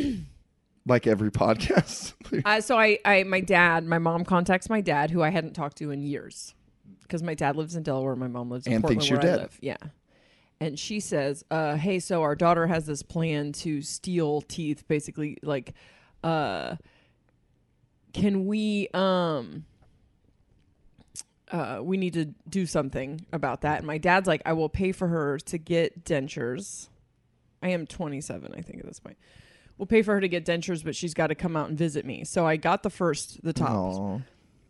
[0.87, 2.13] Like every podcast.
[2.45, 5.77] Uh, so I, I my dad, my mom contacts my dad who I hadn't talked
[5.77, 6.55] to in years.
[7.07, 9.27] Cuz my dad lives in Delaware, my mom lives in And Portland thinks you're where
[9.27, 9.41] I dead.
[9.43, 9.59] live.
[9.61, 9.77] Yeah.
[10.59, 15.37] And she says, uh, "Hey, so our daughter has this plan to steal teeth basically
[15.43, 15.73] like
[16.23, 16.77] uh
[18.13, 19.65] can we um
[21.51, 23.79] uh, we need to do something about that.
[23.79, 26.87] And my dad's like, I will pay for her to get dentures.
[27.61, 29.17] I am 27, I think, at this point.
[29.77, 32.05] We'll pay for her to get dentures, but she's got to come out and visit
[32.05, 32.23] me.
[32.23, 33.71] So I got the first, the top.
[33.71, 34.19] Aw.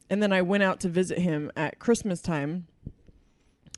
[0.09, 2.67] And then I went out to visit him at Christmas time.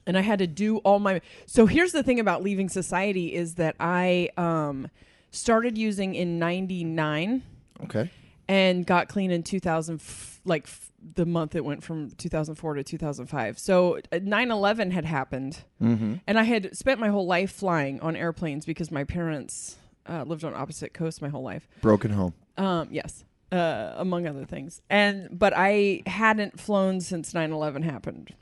[0.05, 1.21] And I had to do all my.
[1.45, 4.89] So here's the thing about leaving society is that I um,
[5.31, 7.41] started using in 99
[7.85, 8.09] Okay.
[8.47, 10.01] and got clean in 2000
[10.45, 10.67] like
[11.15, 15.59] the month it went from 2004 to 2005 so uh, 9-11 had happened.
[15.81, 16.15] Mm-hmm.
[16.25, 20.43] and i had spent my whole life flying on airplanes because my parents uh, lived
[20.43, 21.67] on opposite coasts my whole life.
[21.81, 22.33] Broken home.
[22.57, 23.23] um, yes.
[23.51, 24.81] Uh, among other things.
[24.89, 28.33] And but i hadn't flown since 9-11 happened.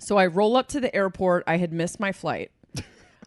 [0.00, 1.44] So i roll up to the airport.
[1.46, 2.50] I had missed my flight.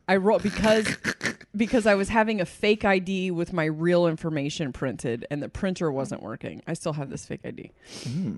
[0.07, 0.95] I roll because
[1.57, 5.91] because i was having a fake id with my real information printed and the printer
[5.91, 7.71] wasn't working i still have this fake id
[8.03, 8.35] hmm.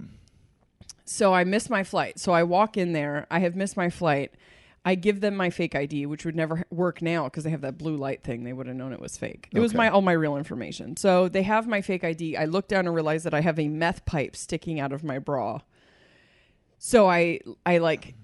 [1.05, 4.33] so i missed my flight so i walk in there i have missed my flight
[4.85, 7.77] I give them my fake ID, which would never work now because they have that
[7.77, 8.43] blue light thing.
[8.43, 9.49] They would have known it was fake.
[9.53, 10.95] It was my all my real information.
[10.95, 12.37] So they have my fake ID.
[12.37, 15.19] I look down and realize that I have a meth pipe sticking out of my
[15.19, 15.59] bra.
[16.77, 18.15] So I I like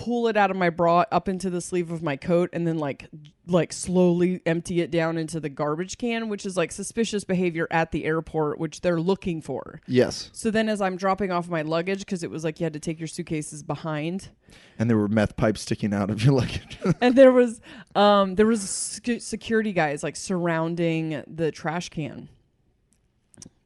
[0.00, 2.78] pull it out of my bra up into the sleeve of my coat and then
[2.78, 3.06] like
[3.46, 7.92] like slowly empty it down into the garbage can, which is like suspicious behavior at
[7.92, 9.82] the airport, which they're looking for.
[9.86, 10.30] Yes.
[10.32, 12.80] So then as I'm dropping off my luggage because it was like you had to
[12.80, 14.30] take your suitcases behind
[14.78, 16.78] And there were meth pipes sticking out of your luggage.
[17.02, 17.60] and there was
[17.94, 22.30] um there was sec- security guys like surrounding the trash can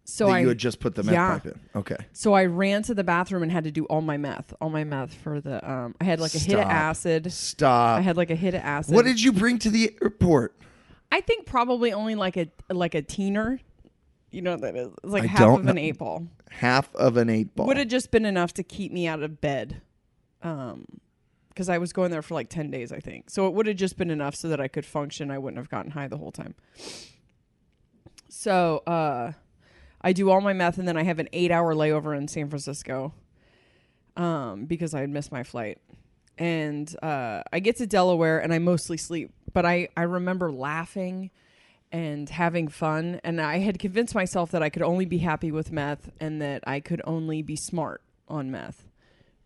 [0.05, 1.39] so I you had just put the meth yeah.
[1.39, 1.61] pipe in.
[1.75, 1.97] Okay.
[2.13, 4.85] so I ran to the bathroom and had to do all my meth all my
[4.85, 7.99] meth for the um I had like a hit of acid Stop.
[7.99, 10.57] I had like a hit of acid what did you bring to the airport?
[11.11, 13.61] I think probably only like a like a teener
[14.31, 17.17] you know what that is it's like I half of an eight ball Half of
[17.17, 17.67] an eight ball.
[17.67, 19.81] would have just been enough to keep me out of bed
[20.43, 20.85] um
[21.49, 23.77] because I was going there for like 10 days I think so it would have
[23.77, 26.33] just been enough so that I could function I wouldn't have gotten high the whole
[26.33, 26.55] time
[28.29, 29.33] so uh
[30.05, 32.49] I do all my meth and then I have an 8 hour layover in San
[32.49, 33.13] Francisco
[34.17, 35.79] um because I had missed my flight
[36.39, 41.31] and uh I get to Delaware and I mostly sleep but I I remember laughing
[41.95, 43.21] and having fun.
[43.23, 46.65] And I had convinced myself that I could only be happy with meth and that
[46.67, 48.89] I could only be smart on meth.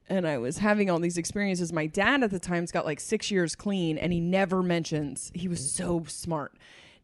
[0.09, 1.75] And I was having all these experiences.
[1.75, 5.47] My dad at the time's got like six years clean, and he never mentions, he
[5.47, 6.55] was so smart,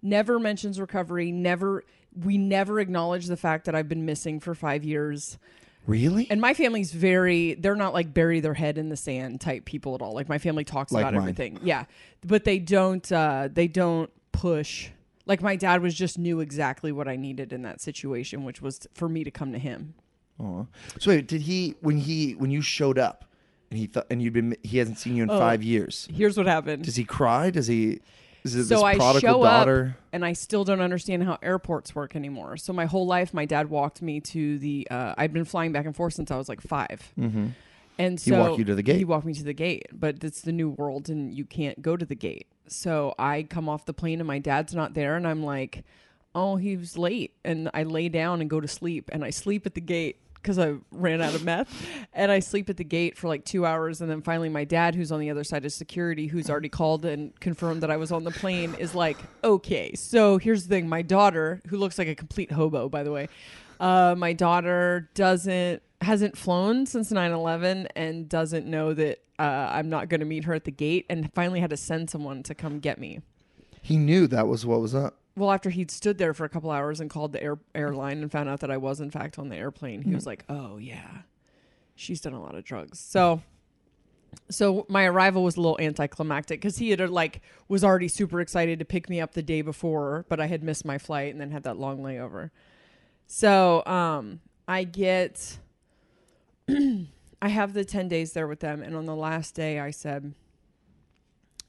[0.00, 1.84] never mentions recovery, never,
[2.22, 5.38] we never acknowledge the fact that I've been missing for five years.
[5.86, 6.26] Really?
[6.30, 9.94] And my family's very they're not like bury their head in the sand type people
[9.94, 10.14] at all.
[10.14, 11.22] Like my family talks Like about mine.
[11.22, 11.58] everything.
[11.62, 11.84] Yeah.
[12.26, 14.88] But they don't uh they don't push
[15.26, 18.86] like my dad was just knew exactly what I needed in that situation, which was
[18.94, 19.94] for me to come to him.
[20.40, 20.64] Aw.
[21.00, 23.26] So wait, did he when he when you showed up
[23.70, 25.38] and he thought and you'd been he hasn't seen you in Oh.
[25.38, 26.08] five years?
[26.10, 26.84] Here's what happened.
[26.84, 27.50] Does he cry?
[27.50, 28.00] Does he?
[28.44, 29.96] Is it so this I prodigal show daughter?
[29.98, 32.56] up and I still don't understand how airports work anymore.
[32.58, 34.86] So my whole life, my dad walked me to the.
[34.90, 37.46] Uh, I've been flying back and forth since I was like 5 Mm-hmm.
[37.98, 38.96] and He walked you to the gate?
[38.98, 41.96] He walked me to the gate, but it's the new world, and you can't go
[41.96, 42.46] to the gate.
[42.66, 45.84] So I come off the plane, and my dad's not there, and I'm like,
[46.34, 49.64] "Oh, he was late," and I lay down and go to sleep, and I sleep
[49.66, 53.16] at the gate because I ran out of meth, and I sleep at the gate
[53.16, 55.72] for like two hours, and then finally my dad, who's on the other side of
[55.72, 59.94] security, who's already called and confirmed that I was on the plane, is like, "Okay,
[59.94, 63.28] so here's the thing: my daughter, who looks like a complete hobo, by the way,
[63.80, 70.10] uh, my daughter doesn't hasn't flown since 9-11 and doesn't know that uh, i'm not
[70.10, 72.78] going to meet her at the gate and finally had to send someone to come
[72.78, 73.20] get me
[73.80, 75.16] He knew that was what was up.
[75.36, 78.30] Well after he'd stood there for a couple hours and called the air, airline and
[78.30, 81.22] found out that i was in fact on the airplane he was like oh yeah
[81.94, 82.98] she's done a lot of drugs.
[82.98, 83.42] So
[84.50, 88.40] so my arrival was a little anticlimactic because he had uh, like was already super
[88.40, 91.40] excited to pick me up the day before but i had missed my flight and
[91.40, 92.50] then had that long layover.
[93.28, 95.58] So um i get
[96.68, 100.34] i have the 10 days there with them and on the last day i said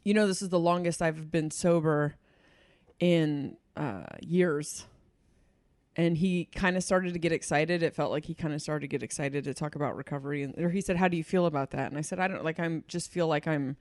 [0.04, 2.16] you know this is the longest i've been sober
[3.00, 4.86] in uh years.
[5.98, 7.82] And he kind of started to get excited.
[7.82, 10.44] It felt like he kind of started to get excited to talk about recovery.
[10.44, 11.90] And or he said how do you feel about that?
[11.90, 13.78] And i said i don't like i'm just feel like i'm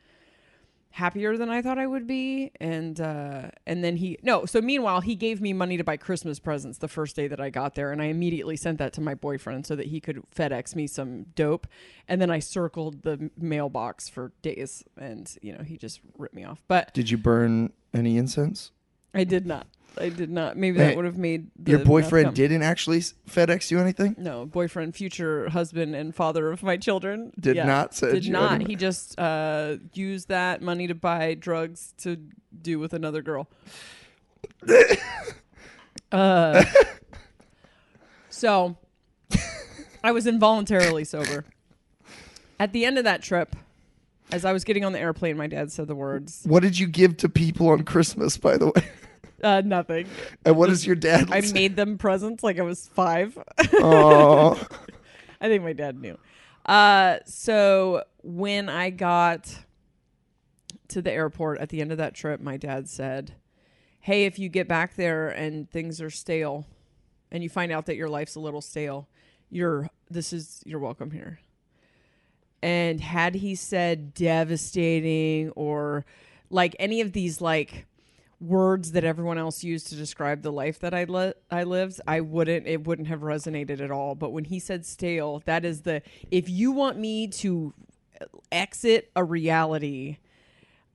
[0.91, 2.53] happier than i thought i would be.
[2.61, 6.39] And uh and then he no so meanwhile he gave me money to buy christmas
[6.39, 7.91] presents the first day that i got there.
[7.91, 11.25] And i immediately sent that to my boyfriend so that he could fedex me some
[11.35, 11.67] dope.
[12.07, 14.85] And then i circled the mailbox for days.
[14.97, 16.63] And you know he just ripped me off.
[16.69, 18.71] But Did you burn any incense?
[19.15, 19.67] I did not
[19.99, 22.35] i did not maybe that would have made the Your boyfriend come.
[22.35, 24.17] didn't actually s- FedEx you anything?
[24.19, 27.33] No, boyfriend, future husband, and father of my children.
[27.39, 28.53] Did not send Did you not.
[28.55, 32.17] any- He just uh, used that money to buy drugs to
[32.61, 33.49] do with another girl.
[36.13, 36.65] uh,
[38.31, 38.77] so,
[40.03, 41.45] I was involuntarily sober.
[42.59, 43.55] At the end of that trip,
[44.33, 46.87] as I was getting on the airplane, my dad said the words, What did you
[46.87, 48.89] give to people on Christmas, by the way?
[49.45, 50.09] Uh, "Nothing."
[50.45, 53.39] And what does your dad I made them presents like I was five.
[53.59, 54.55] Aw.
[55.41, 56.19] I think my dad knew.
[56.67, 59.55] Uh, so when I got
[60.89, 63.35] to the airport at the end of that trip, my dad said,
[64.01, 66.67] "Hey, if you get back there and things are stale,
[67.31, 69.09] and you find out that your life's a little stale,
[69.51, 71.41] you're this is you're welcome here."
[72.63, 76.07] And had he said devastating or
[76.49, 77.87] like any of these like
[78.45, 82.21] words that everyone else used to describe the life that I li- I lived, I
[82.21, 84.15] wouldn't it wouldn't have resonated at all.
[84.15, 87.73] But when he said stale, that is the if you want me to
[88.53, 90.19] exit a reality,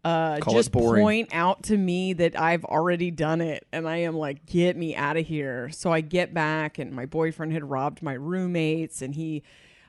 [0.05, 4.15] uh, Call just point out to me that I've already done it, and I am
[4.15, 5.69] like, get me out of here.
[5.71, 9.43] So I get back, and my boyfriend had robbed my roommates, and he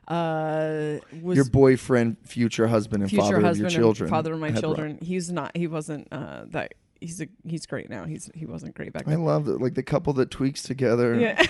[0.08, 4.10] uh was your boyfriend, future husband, and future father of husband your children.
[4.10, 4.98] father of my robbed- children.
[5.00, 5.56] He's not.
[5.56, 6.74] He wasn't uh, that.
[7.00, 7.28] He's a.
[7.44, 8.04] He's great now.
[8.04, 9.14] He's he wasn't great back then.
[9.14, 9.60] I love it.
[9.60, 11.18] Like the couple that tweaks together.
[11.18, 11.42] Yeah.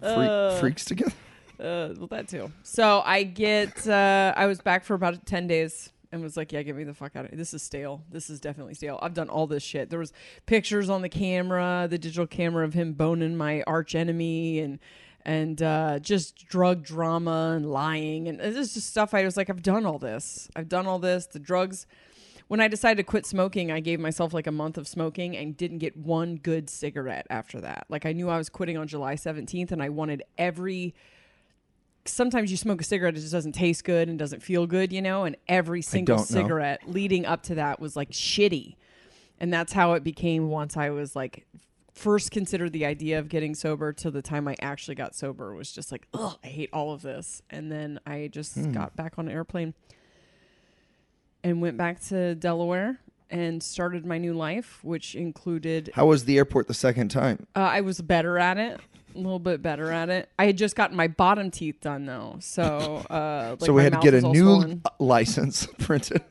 [0.00, 1.12] Freak, freaks together.
[1.58, 2.52] Uh, well, that too.
[2.62, 3.86] So I get.
[3.86, 5.90] Uh, I was back for about ten days.
[6.10, 7.36] And was like, yeah, get me the fuck out of here.
[7.36, 8.02] This is stale.
[8.10, 8.98] This is definitely stale.
[9.02, 9.90] I've done all this shit.
[9.90, 10.14] There was
[10.46, 14.78] pictures on the camera, the digital camera of him boning my arch enemy, and
[15.28, 19.12] and uh, just drug drama and lying, and this is just stuff.
[19.12, 20.48] I was like, I've done all this.
[20.56, 21.26] I've done all this.
[21.26, 21.86] The drugs.
[22.48, 25.56] When I decided to quit smoking, I gave myself like a month of smoking and
[25.56, 27.86] didn't get one good cigarette after that.
[27.88, 30.94] Like I knew I was quitting on July 17th, and I wanted every
[32.04, 35.02] sometimes you smoke a cigarette it just doesn't taste good and doesn't feel good you
[35.02, 36.40] know and every single don't know.
[36.40, 38.76] cigarette leading up to that was like shitty
[39.38, 41.46] and that's how it became once i was like
[41.92, 45.70] first considered the idea of getting sober till the time i actually got sober was
[45.70, 48.72] just like ugh i hate all of this and then i just Hmm.
[48.72, 49.74] got back on an airplane
[51.44, 52.98] and went back to delaware
[53.30, 57.46] and started my new life which included How was the airport the second time?
[57.54, 58.80] uh, I was better at it,
[59.14, 60.28] a little bit better at it.
[60.38, 63.92] I had just gotten my bottom teeth done though, so uh, like so we had
[63.92, 64.82] to get a new swollen.
[64.98, 66.22] license printed.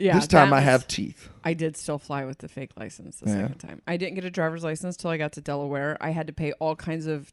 [0.00, 1.28] Yeah, this time I have teeth.
[1.42, 3.42] I did still fly with the fake license the Yeah.
[3.42, 3.82] second time.
[3.88, 5.96] I didn't get a driver's license till I got to Delaware.
[6.00, 7.32] I had to pay all kinds of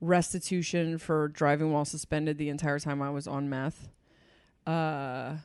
[0.00, 3.88] restitution for driving while suspended the entire time I was on meth.
[4.66, 5.38] Uh,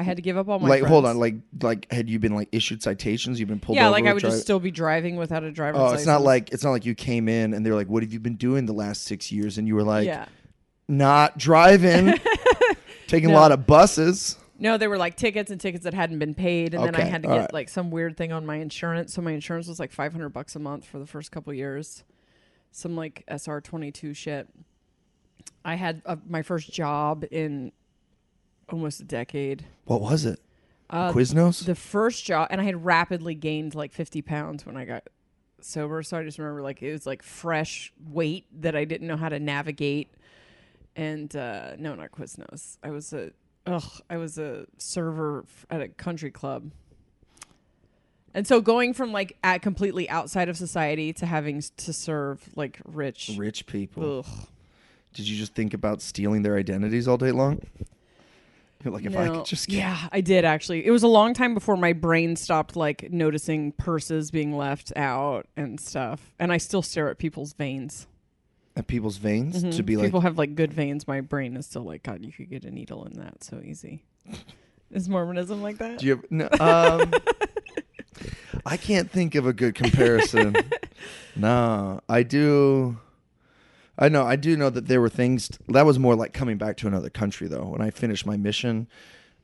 [0.00, 2.34] I had to give up all my like, hold on, like, like, had you been
[2.34, 3.38] like issued citations?
[3.38, 3.92] You've been pulled yeah, over.
[3.92, 6.00] like I would drive- just still be driving without a driver's Oh, license.
[6.02, 8.18] it's not like it's not like you came in and they're like, "What have you
[8.20, 10.24] been doing the last six years?" And you were like, yeah.
[10.88, 12.14] "Not driving,
[13.06, 16.34] taking a lot of buses." No, they were like tickets and tickets that hadn't been
[16.34, 17.52] paid, and then I Okay, had to all get right.
[17.54, 19.12] like some weird thing on my insurance.
[19.14, 22.04] So my insurance was like five hundred bucks a month for the first couple years.
[22.72, 24.48] Some like SR twenty two shit.
[25.64, 27.72] I had uh, my first job in
[28.72, 29.64] almost a decade.
[29.84, 30.40] What was it?
[30.88, 31.64] Uh, Quiznos.
[31.64, 35.04] The first job, and I had rapidly gained like fifty pounds when I got
[35.60, 36.02] sober.
[36.02, 39.28] So I just remember like it was like fresh weight that I didn't know how
[39.28, 40.08] to navigate.
[40.96, 42.78] And uh, no, not Quiznos.
[42.82, 43.30] I was a
[43.66, 44.02] ugh.
[44.10, 46.70] I was a server at a country club.
[48.32, 52.80] And so going from like at completely outside of society to having to serve like
[52.84, 54.20] rich, Rich people.
[54.20, 54.46] ugh.
[55.12, 57.60] Did you just think about stealing their identities all day long?
[58.84, 60.86] Like, if I could just get yeah, I did actually.
[60.86, 65.46] It was a long time before my brain stopped like noticing purses being left out
[65.56, 66.32] and stuff.
[66.38, 68.06] And I still stare at people's veins.
[68.76, 69.84] at people's veins to Mhm.
[69.84, 71.06] be like, people have like good veins.
[71.06, 74.02] My brain is still like, God, you could get a needle in that so easy.
[74.90, 75.98] is Mormonism like that?
[75.98, 76.48] do you have no?
[76.58, 77.12] Um,
[78.66, 80.56] I can't think of a good comparison.
[81.36, 82.98] no, I do.
[84.02, 84.24] I know.
[84.24, 87.10] I do know that there were things that was more like coming back to another
[87.10, 87.66] country though.
[87.66, 88.88] When I finished my mission,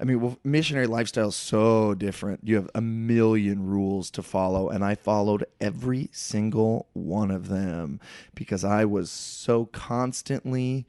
[0.00, 2.40] I mean, well, missionary lifestyle is so different.
[2.42, 8.00] You have a million rules to follow, and I followed every single one of them
[8.34, 10.86] because I was so constantly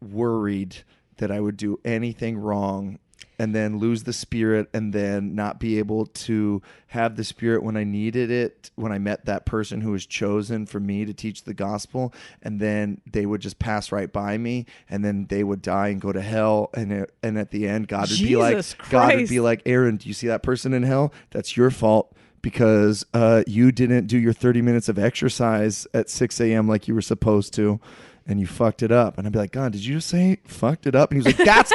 [0.00, 0.78] worried
[1.18, 2.98] that I would do anything wrong
[3.40, 7.74] and then lose the spirit and then not be able to have the spirit when
[7.74, 11.44] I needed it when I met that person who was chosen for me to teach
[11.44, 12.12] the gospel
[12.42, 16.00] and then they would just pass right by me and then they would die and
[16.00, 19.14] go to hell and it, and at the end God would be like Jesus God
[19.14, 21.12] would be like Aaron do you see that person in hell?
[21.30, 26.40] That's your fault because uh, you didn't do your 30 minutes of exercise at 6
[26.40, 26.68] a.m.
[26.68, 27.80] like you were supposed to
[28.26, 29.18] and you fucked it up.
[29.18, 31.10] And I'd be like God did you just say fucked it up?
[31.10, 31.72] And he was like that's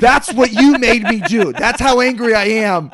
[0.00, 1.52] that's what you made me do.
[1.52, 2.92] That's how angry I am.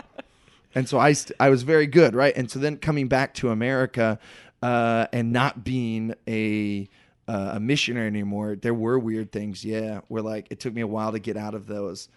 [0.74, 2.34] And so I st- I was very good right?
[2.36, 4.18] And so then coming back to America
[4.62, 6.88] uh, and not being a
[7.28, 10.86] uh, a missionary anymore there were weird things yeah where like it took me a
[10.86, 12.08] while to get out of those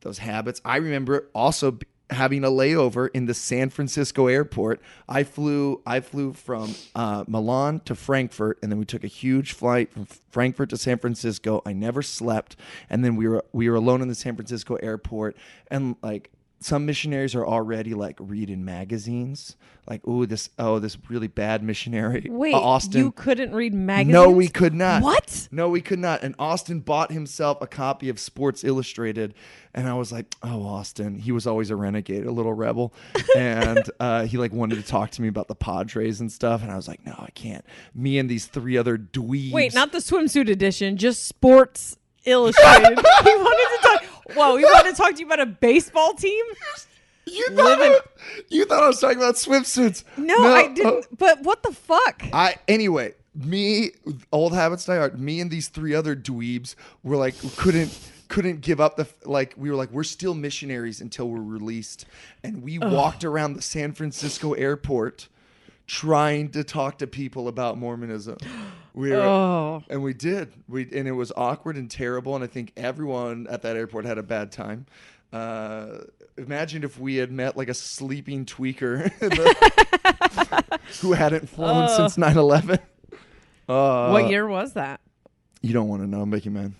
[0.00, 0.60] those habits.
[0.64, 1.78] I remember also
[2.10, 4.80] having a layover in the San Francisco airport.
[5.08, 9.52] I flew I flew from uh, Milan to Frankfurt, and then we took a huge
[9.52, 11.62] flight from Frankfurt to San Francisco.
[11.66, 12.56] I never slept,
[12.88, 15.36] and then we were we were alone in the San Francisco airport,
[15.70, 16.30] and like.
[16.66, 19.54] Some missionaries are already like reading magazines,
[19.86, 23.02] like oh this oh this really bad missionary Wait, Austin.
[23.02, 24.12] you couldn't read magazines?
[24.12, 25.00] No, we could not.
[25.00, 25.46] What?
[25.52, 26.24] No, we could not.
[26.24, 29.34] And Austin bought himself a copy of Sports Illustrated,
[29.74, 32.92] and I was like, "Oh, Austin." He was always a renegade, a little rebel,
[33.36, 36.62] and uh, he like wanted to talk to me about the Padres and stuff.
[36.62, 37.64] And I was like, "No, I can't."
[37.94, 39.52] Me and these three other dweebs.
[39.52, 42.98] Wait, not the swimsuit edition, just Sports Illustrated.
[43.22, 43.85] he wanted to talk.
[44.34, 46.44] Whoa, he wanted to talk to you about a baseball team?
[47.26, 48.00] you thought, I,
[48.48, 50.04] you thought I was talking about swimsuits.
[50.16, 51.18] No, I uh, didn't.
[51.18, 52.22] but what the fuck?
[52.32, 53.90] I anyway, me
[54.32, 55.20] old habits die hard.
[55.20, 57.96] Me and these three other dweebs were like couldn't
[58.28, 62.06] couldn't give up the like we were like we're still missionaries until we're released,
[62.42, 65.28] and we walked around the San Francisco airport
[65.86, 68.38] trying to talk to people about Mormonism.
[68.96, 69.82] We were, Oh.
[69.90, 70.52] and we did.
[70.68, 74.16] We and it was awkward and terrible, and I think everyone at that airport had
[74.18, 74.86] a bad time.
[75.32, 75.98] Uh,
[76.38, 79.10] imagine if we had met like a sleeping tweaker
[81.02, 82.78] who hadn't flown since 9-11.
[83.68, 85.00] Uh, what year was that?
[85.60, 86.22] You don't want to know.
[86.22, 86.74] I'm man.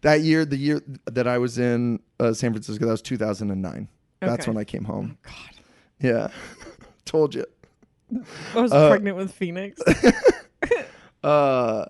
[0.00, 3.88] That year, the year that I was in uh, San Francisco, that was 2009.
[4.20, 5.18] That's when I came home.
[5.22, 5.34] God.
[6.00, 6.28] Yeah.
[7.04, 7.44] Told you.
[8.54, 9.80] I was Uh, pregnant with Phoenix.
[11.24, 11.86] Uh,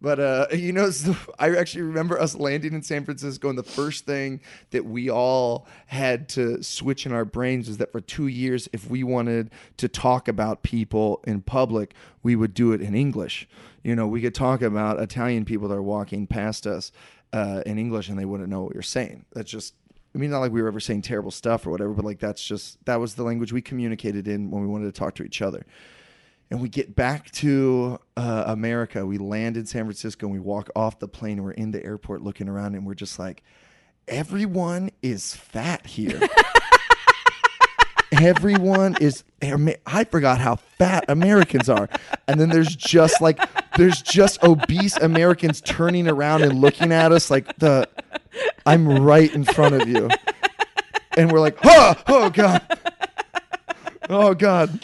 [0.00, 0.90] but uh, you know,
[1.38, 4.40] I actually remember us landing in San Francisco, and the first thing
[4.70, 8.88] that we all had to switch in our brains was that for two years, if
[8.88, 13.48] we wanted to talk about people in public, we would do it in English.
[13.82, 16.92] You know, we could talk about Italian people that are walking past us
[17.32, 19.24] uh, in English, and they wouldn't know what you're saying.
[19.32, 19.74] That's just.
[20.14, 22.44] I mean, not like we were ever saying terrible stuff or whatever, but like that's
[22.44, 25.40] just that was the language we communicated in when we wanted to talk to each
[25.40, 25.64] other
[26.52, 29.06] and we get back to uh, America.
[29.06, 31.42] We land in San Francisco and we walk off the plane.
[31.42, 33.42] We're in the airport looking around and we're just like,
[34.06, 36.20] everyone is fat here.
[38.12, 39.24] everyone is.
[39.86, 41.88] I forgot how fat Americans are.
[42.28, 43.40] And then there's just like
[43.78, 47.88] there's just obese Americans turning around and looking at us like the
[48.66, 50.10] I'm right in front of you.
[51.16, 52.60] And we're like, oh, oh God.
[54.10, 54.80] Oh God.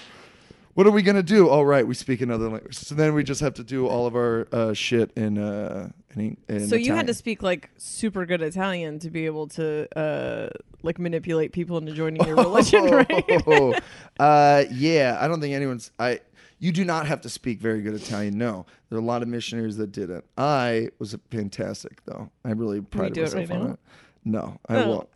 [0.78, 1.50] What are we gonna do?
[1.50, 2.76] Oh right, we speak another language.
[2.76, 6.36] So then we just have to do all of our uh, shit in uh in,
[6.48, 10.50] in So you had to speak like super good Italian to be able to uh
[10.84, 13.42] like manipulate people into joining your religion, right?
[13.48, 13.74] Oh,
[14.20, 15.90] uh, yeah, I don't think anyone's.
[15.98, 16.20] I
[16.60, 18.38] you do not have to speak very good Italian.
[18.38, 20.24] No, there are a lot of missionaries that didn't.
[20.36, 22.30] I was fantastic though.
[22.44, 23.72] I really pride do it myself right on now?
[23.72, 23.78] it.
[24.24, 24.88] No, I Oh.
[24.90, 25.08] won't.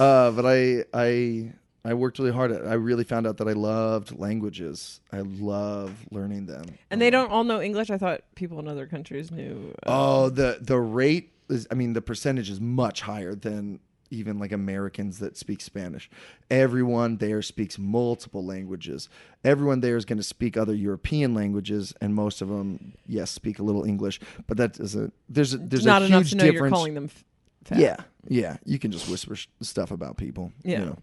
[0.00, 1.52] uh, but I I
[1.90, 2.62] I worked really hard at.
[2.62, 2.66] it.
[2.66, 5.00] I really found out that I loved languages.
[5.12, 6.64] I love learning them.
[6.90, 7.90] And they don't all know English.
[7.90, 9.74] I thought people in other countries knew.
[9.86, 11.66] Uh, Oh, the the rate is.
[11.70, 13.80] I mean, the percentage is much higher than
[14.10, 16.08] even like Americans that speak Spanish.
[16.50, 19.08] Everyone there speaks multiple languages.
[19.44, 23.58] Everyone there is going to speak other European languages, and most of them, yes, speak
[23.58, 24.18] a little English.
[24.46, 26.60] But that is a there's a there's not a enough huge to know difference.
[26.62, 27.04] you're calling them.
[27.04, 27.24] F-
[27.64, 27.78] fat.
[27.78, 27.96] yeah,
[28.28, 30.52] yeah, you can just whisper sh- stuff about people.
[30.64, 30.84] you Yeah.
[30.84, 30.98] know.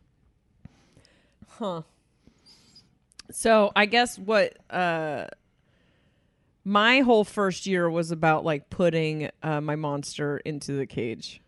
[1.58, 1.82] Huh.
[3.32, 5.26] So I guess what uh
[6.64, 11.40] my whole first year was about like putting uh, my monster into the cage.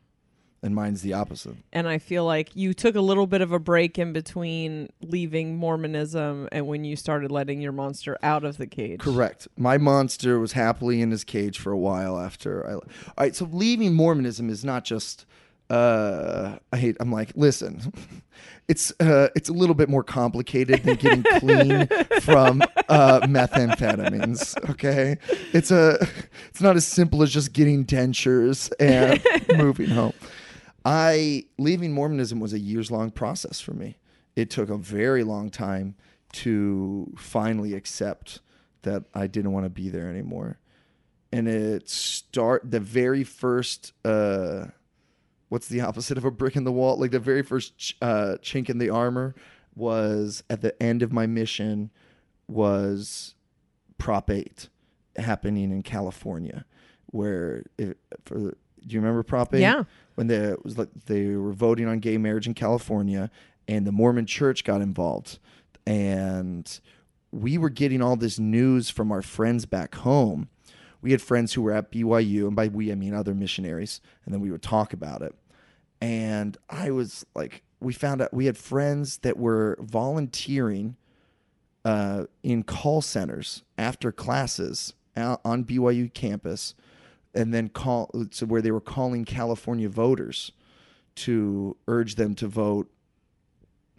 [0.62, 1.55] and mine's the opposite.
[1.74, 5.55] And I feel like you took a little bit of a break in between leaving
[5.55, 8.99] Mormonism and when you started letting your monster out of the cage.
[8.99, 9.47] Correct.
[9.58, 12.74] My monster was happily in his cage for a while after I.
[12.74, 12.84] All
[13.20, 15.26] right, so leaving Mormonism is not just.
[15.70, 16.97] Uh, I hate.
[16.99, 17.93] I'm like, listen,
[18.68, 21.88] it's uh, it's a little bit more complicated than getting clean
[22.22, 24.57] from uh, methamphetamines.
[24.70, 25.18] Okay,
[25.53, 26.07] it's a,
[26.49, 29.22] it's not as simple as just getting dentures and
[29.57, 30.13] moving home.
[30.86, 33.97] I leaving Mormonism was a years long process for me.
[34.38, 35.95] It took a very long time
[36.34, 38.39] to finally accept
[38.84, 40.59] that I didn't want to be there anymore.
[41.34, 44.68] And it start the very first uh
[45.50, 46.98] what's the opposite of a brick in the wall?
[46.98, 49.36] Like the very first ch- uh chink in the armor
[49.76, 51.91] was at the end of my mission
[52.48, 53.36] was
[53.98, 54.70] Prop 8
[55.18, 56.66] happening in California
[57.08, 58.38] where it, for
[58.86, 59.60] do you remember Prop 8?
[59.60, 59.84] Yeah.
[60.16, 63.30] When the, it was like they were voting on gay marriage in California
[63.68, 65.39] and the Mormon church got involved
[65.86, 66.80] and
[67.32, 70.50] we were getting all this news from our friends back home.
[71.02, 74.34] We had friends who were at BYU, and by we I mean other missionaries, and
[74.34, 75.36] then we would talk about it.
[76.02, 80.95] And I was like, we found out we had friends that were volunteering
[81.86, 86.76] uh, in call centers after classes out on BYU campus,
[87.34, 90.52] and then call so where they were calling California voters
[91.16, 92.91] to urge them to vote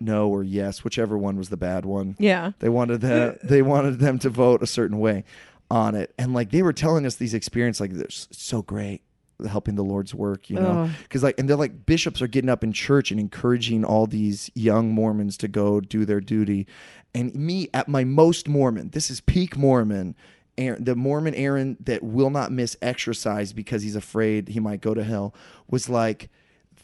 [0.00, 2.14] no or yes, whichever one was the bad one.
[2.18, 2.52] Yeah.
[2.60, 5.24] They wanted that they wanted them to vote a certain way
[5.70, 6.14] on it.
[6.18, 9.02] And like they were telling us these experiences like this so great
[9.48, 10.90] helping the Lord's work, you know.
[11.10, 14.50] Cuz like and they're like bishops are getting up in church and encouraging all these
[14.54, 16.66] young Mormons to go do their duty.
[17.14, 20.16] And me at my most Mormon, this is peak Mormon,
[20.56, 24.92] Aaron, the Mormon Aaron that will not miss exercise because he's afraid he might go
[24.92, 25.34] to hell
[25.68, 26.30] was like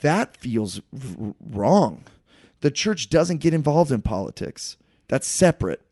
[0.00, 2.04] that feels r- wrong.
[2.60, 4.76] The church doesn't get involved in politics.
[5.08, 5.82] That's separate.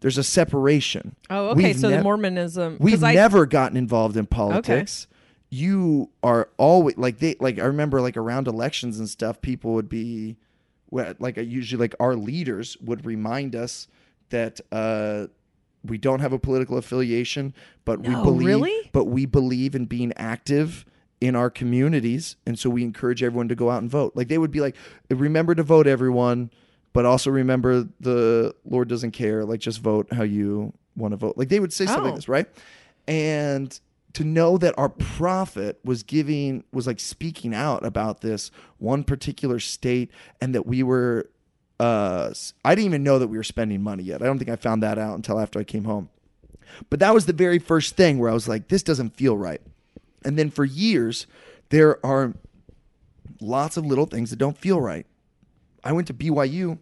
[0.00, 1.16] There's a separation.
[1.28, 1.68] Oh, okay.
[1.68, 2.78] We've so the Mormonism.
[2.80, 5.06] We've I, never gotten involved in politics.
[5.50, 9.88] You are always like they like I remember like around elections and stuff people would
[9.88, 10.36] be
[10.90, 13.88] like uh, usually like our leaders would remind us
[14.30, 15.26] that uh
[15.84, 18.90] we don't have a political affiliation, but we believe really?
[18.92, 20.84] but we believe in being active
[21.20, 24.12] in our communities and so we encourage everyone to go out and vote.
[24.14, 24.76] Like they would be like
[25.10, 26.50] remember to vote everyone,
[26.92, 31.36] but also remember the Lord doesn't care, like just vote how you want to vote.
[31.36, 32.16] Like they would say something like Oh.
[32.16, 32.46] this, right?
[33.06, 33.78] And
[34.14, 39.60] to know that our prophet was giving was like speaking out about this one particular
[39.60, 40.10] state
[40.40, 41.28] and that we were
[41.78, 42.32] uh
[42.64, 44.22] I didn't even know that we were spending money yet.
[44.22, 46.08] I don't think I found that out until after I came home.
[46.90, 49.60] But that was the very first thing where I was like this doesn't feel right.
[50.24, 51.26] And then for years
[51.68, 52.34] there are
[53.40, 55.06] lots of little things that don't feel right.
[55.84, 56.78] I went to BYU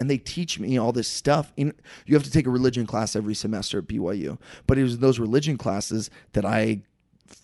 [0.00, 1.52] and they teach me all this stuff.
[1.56, 1.72] You
[2.10, 5.56] have to take a religion class every semester at BYU, but it was those religion
[5.56, 6.82] classes that I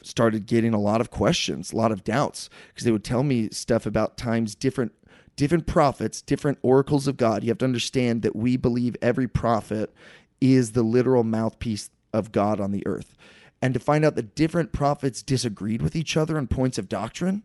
[0.03, 3.49] started getting a lot of questions, a lot of doubts, because they would tell me
[3.51, 4.93] stuff about times different
[5.37, 7.43] different prophets, different oracles of God.
[7.43, 9.95] You have to understand that we believe every prophet
[10.39, 13.17] is the literal mouthpiece of God on the earth.
[13.63, 17.43] And to find out that different prophets disagreed with each other on points of doctrine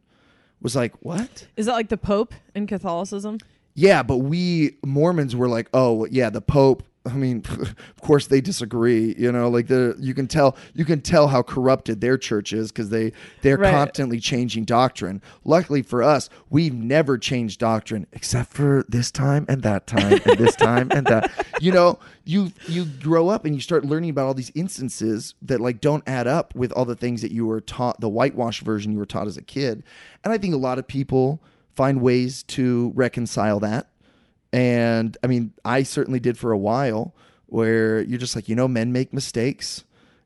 [0.62, 1.48] was like, what?
[1.56, 3.38] is that like the Pope in Catholicism?
[3.74, 8.42] Yeah, but we Mormons were like, oh yeah, the Pope I mean, of course they
[8.42, 9.16] disagree.
[9.18, 12.72] You know, like the you can tell you can tell how corrupted their church is
[12.72, 13.72] because they they're Right.
[13.72, 15.22] constantly changing doctrine.
[15.44, 20.38] Luckily for us, we've never changed doctrine except for this time and that time and
[20.40, 21.32] this time and that.
[21.62, 25.62] You know, you you grow up and you start learning about all these instances that
[25.62, 28.92] like don't add up with all the things that you were taught the whitewash version
[28.92, 29.84] you were taught as a kid.
[30.24, 31.42] And I think a lot of people
[31.76, 33.90] find ways to reconcile that.
[34.56, 37.14] And I mean, I certainly did for a while
[37.48, 39.84] where you're just like, you know, men make mistakes.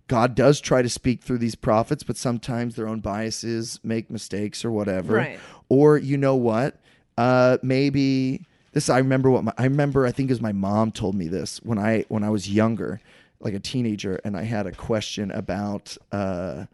[0.08, 4.64] God does try to speak through these prophets, but sometimes their own biases make mistakes
[4.64, 5.16] or whatever.
[5.16, 5.40] Right.
[5.68, 6.80] Or you know what?
[7.18, 8.88] Uh, maybe this.
[8.88, 10.06] I remember what my, I remember.
[10.06, 13.02] I think it was my mom told me this when I when I was younger,
[13.40, 16.66] like a teenager, and I had a question about uh,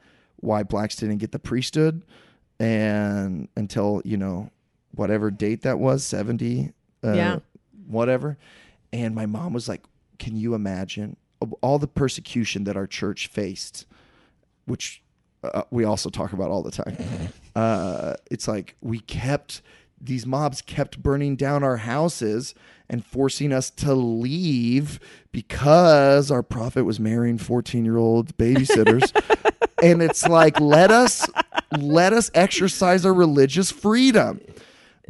[0.41, 2.01] why blacks didn't get the priesthood,
[2.59, 4.51] and until you know
[4.93, 6.73] whatever date that was, seventy,
[7.05, 7.39] uh, Yeah.
[7.87, 8.37] whatever.
[8.91, 9.83] And my mom was like,
[10.19, 11.17] "Can you imagine
[11.61, 13.85] all the persecution that our church faced?"
[14.65, 15.03] which
[15.43, 16.97] uh, we also talk about all the time.
[17.55, 19.61] Uh, it's like we kept
[20.01, 22.53] these mobs kept burning down our houses
[22.89, 24.99] and forcing us to leave
[25.31, 29.09] because our prophet was marrying 14 year old babysitters.
[29.81, 31.25] and it's like let us
[31.79, 34.41] let us exercise our religious freedom.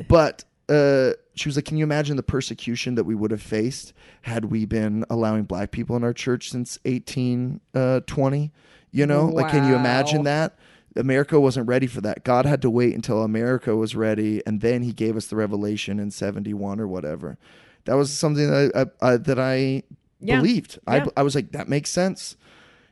[0.07, 3.93] But uh, she was like, "Can you imagine the persecution that we would have faced
[4.23, 8.43] had we been allowing black people in our church since 1820?
[8.43, 8.59] Uh,
[8.91, 10.57] you know, like, can you imagine that?
[10.95, 12.23] America wasn't ready for that.
[12.23, 15.99] God had to wait until America was ready, and then He gave us the revelation
[15.99, 17.37] in 71 or whatever.
[17.83, 19.83] That was something that I, I, that I
[20.21, 20.37] Yeah.
[20.37, 20.79] believed.
[20.87, 22.37] I, I was like, that makes sense.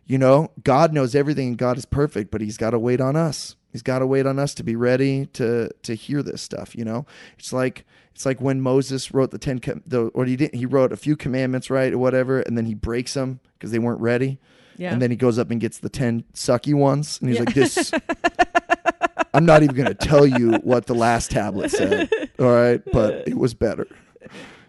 [0.06, 3.16] You know, God knows everything and God is perfect, but he's got to wait on
[3.16, 3.56] us.
[3.74, 6.86] He's got to wait on us to be ready to to hear this stuff, you
[6.86, 7.06] know?
[7.38, 10.66] It's like it's like when Moses wrote the 10 com- the or he didn't he
[10.66, 14.00] wrote a few commandments, right, or whatever, and then he breaks them because they weren't
[14.00, 14.40] ready.
[14.78, 14.94] Yeah.
[14.94, 17.92] And then he goes up and gets the 10 sucky ones and he's like this
[19.34, 22.10] I'm not even going to tell you what the last tablet said.
[22.40, 23.88] All right, but it was better.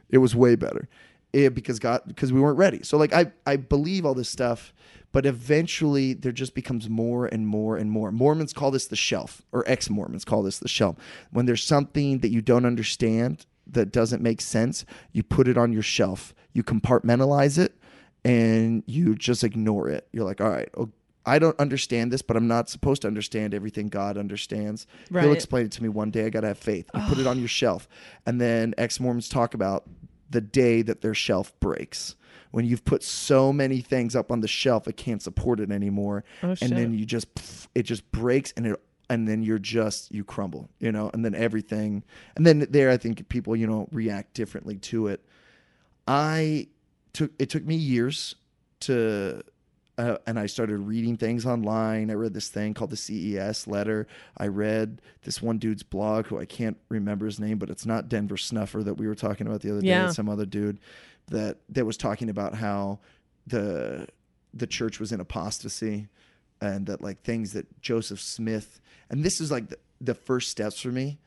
[0.08, 0.88] It was way better.
[1.32, 2.82] It, because God because we weren't ready.
[2.82, 4.72] So like I I believe all this stuff,
[5.14, 8.10] but eventually there just becomes more and more and more.
[8.10, 10.96] Mormons call this the shelf or ex-Mormons call this the shelf.
[11.30, 15.72] When there's something that you don't understand that doesn't make sense, you put it on
[15.72, 16.34] your shelf.
[16.52, 17.76] You compartmentalize it
[18.24, 20.08] and you just ignore it.
[20.12, 20.90] You're like, "All right, oh,
[21.24, 24.84] I don't understand this, but I'm not supposed to understand everything God understands.
[25.22, 26.26] He'll explain it to me one day.
[26.26, 26.90] I got to have faith.
[26.92, 27.88] You put it on your shelf.
[28.26, 29.88] And then ex Mormons talk about
[30.28, 32.16] the day that their shelf breaks.
[32.54, 36.22] When you've put so many things up on the shelf, it can't support it anymore.
[36.40, 36.70] Oh, and shit.
[36.70, 37.26] then you just,
[37.74, 38.80] it just breaks and it,
[39.10, 42.04] and then you're just, you crumble, you know, and then everything.
[42.36, 45.24] And then there, I think people, you know, react differently to it.
[46.06, 46.68] I
[47.12, 48.36] took it took me years
[48.80, 49.42] to
[49.96, 52.10] uh, and I started reading things online.
[52.10, 54.06] I read this thing called the CES letter.
[54.36, 58.08] I read this one dude's blog who I can't remember his name, but it's not
[58.08, 59.88] Denver Snuffer that we were talking about the other day.
[59.88, 60.06] Yeah.
[60.06, 60.80] It's some other dude
[61.28, 62.98] that that was talking about how
[63.46, 64.06] the
[64.52, 66.08] the church was in apostasy
[66.60, 70.80] and that like things that Joseph Smith and this is like the, the first steps
[70.80, 71.18] for me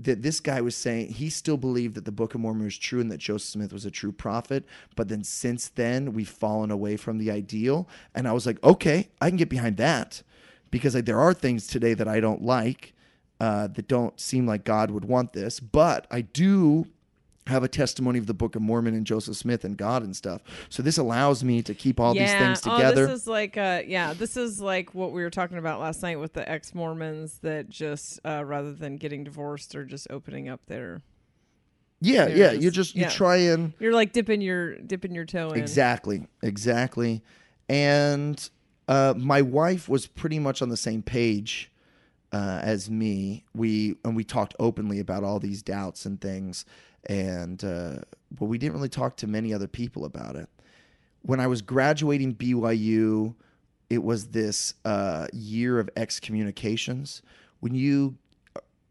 [0.00, 3.00] that this guy was saying he still believed that the Book of Mormon was true
[3.00, 4.64] and that Joseph Smith was a true prophet.
[4.96, 7.86] But then since then, we've fallen away from the ideal.
[8.14, 10.22] And I was like, okay, I can get behind that
[10.70, 12.94] because like, there are things today that I don't like
[13.40, 15.60] uh, that don't seem like God would want this.
[15.60, 16.86] But I do
[17.50, 20.42] have a testimony of the Book of Mormon and Joseph Smith and God and stuff.
[20.68, 23.04] So this allows me to keep all these things together.
[23.04, 26.02] Oh, this is like uh yeah, this is like what we were talking about last
[26.02, 30.48] night with the ex Mormons that just uh rather than getting divorced are just opening
[30.48, 31.02] up their
[32.00, 32.50] yeah, yeah.
[32.50, 33.10] just- you just you yeah.
[33.10, 35.60] try and you're like dipping your dipping your toe in.
[35.60, 37.22] Exactly, exactly.
[37.68, 38.50] And
[38.88, 41.70] uh, my wife was pretty much on the same page
[42.32, 43.44] uh, as me.
[43.54, 46.64] We and we talked openly about all these doubts and things,
[47.06, 47.96] and uh,
[48.30, 50.48] but we didn't really talk to many other people about it.
[51.22, 53.34] When I was graduating BYU,
[53.88, 57.22] it was this uh, year of excommunications.
[57.60, 58.16] When you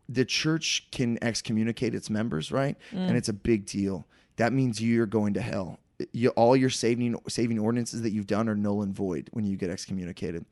[0.08, 2.76] the church can excommunicate its members, right?
[3.08, 4.08] And it's a big deal.
[4.38, 5.80] That means you're going to hell.
[6.14, 9.56] You, all your saving saving ordinances that you've done are null and void when you
[9.58, 10.46] get excommunicated.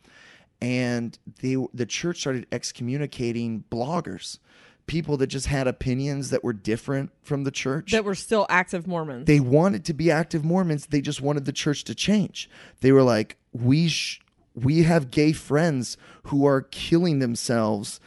[0.61, 4.39] And they the church started excommunicating bloggers,
[4.87, 7.91] people that just had opinions that were different from the church.
[7.91, 9.25] That were still active Mormons.
[9.25, 10.87] They wanted to be active Mormons.
[10.87, 12.49] They just wanted the church to change.
[12.79, 14.21] They were like, we sh-
[14.55, 17.99] we have gay friends who are killing themselves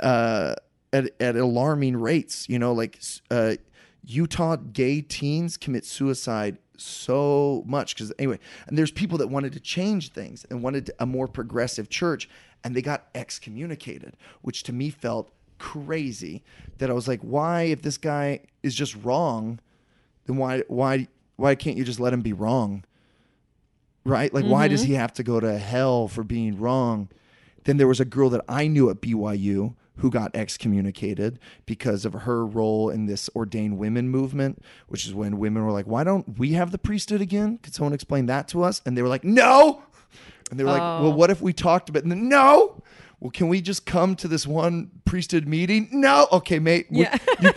[0.00, 0.54] uh,
[0.92, 2.48] at at alarming rates.
[2.48, 2.98] You know, like
[3.30, 3.56] uh,
[4.04, 9.60] Utah gay teens commit suicide so much because anyway, and there's people that wanted to
[9.60, 12.28] change things and wanted a more progressive church,
[12.64, 16.42] and they got excommunicated, which to me felt crazy.
[16.78, 19.60] That I was like, why, if this guy is just wrong,
[20.26, 22.84] then why why why can't you just let him be wrong?
[24.04, 24.32] Right?
[24.32, 24.92] Like, why does mm-hmm.
[24.92, 27.08] he have to go to hell for being wrong?
[27.64, 32.12] Then there was a girl that I knew at BYU who got excommunicated because of
[32.12, 36.38] her role in this ordained women movement, which is when women were like, why don't
[36.38, 37.58] we have the priesthood again?
[37.58, 38.80] Could someone explain that to us?
[38.86, 39.82] And they were like, no.
[40.50, 41.10] And they were like, well, oh.
[41.10, 42.04] what if we talked about it?
[42.04, 42.82] And then, no.
[43.20, 45.88] Well, can we just come to this one priesthood meeting?
[45.90, 46.28] No.
[46.30, 46.86] Okay, mate.
[46.90, 47.18] We, Yeah.
[47.40, 47.52] you-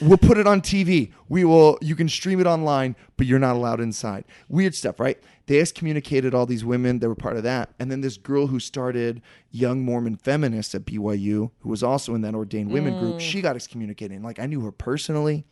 [0.00, 1.12] we'll put it on TV.
[1.28, 1.78] We will.
[1.80, 4.24] You can stream it online, but you're not allowed inside.
[4.48, 5.18] Weird stuff, right?
[5.46, 8.58] They excommunicated all these women that were part of that, and then this girl who
[8.58, 13.20] started Young Mormon Feminists at BYU, who was also in that ordained women group, mm.
[13.20, 14.16] she got excommunicated.
[14.16, 15.44] And like I knew her personally,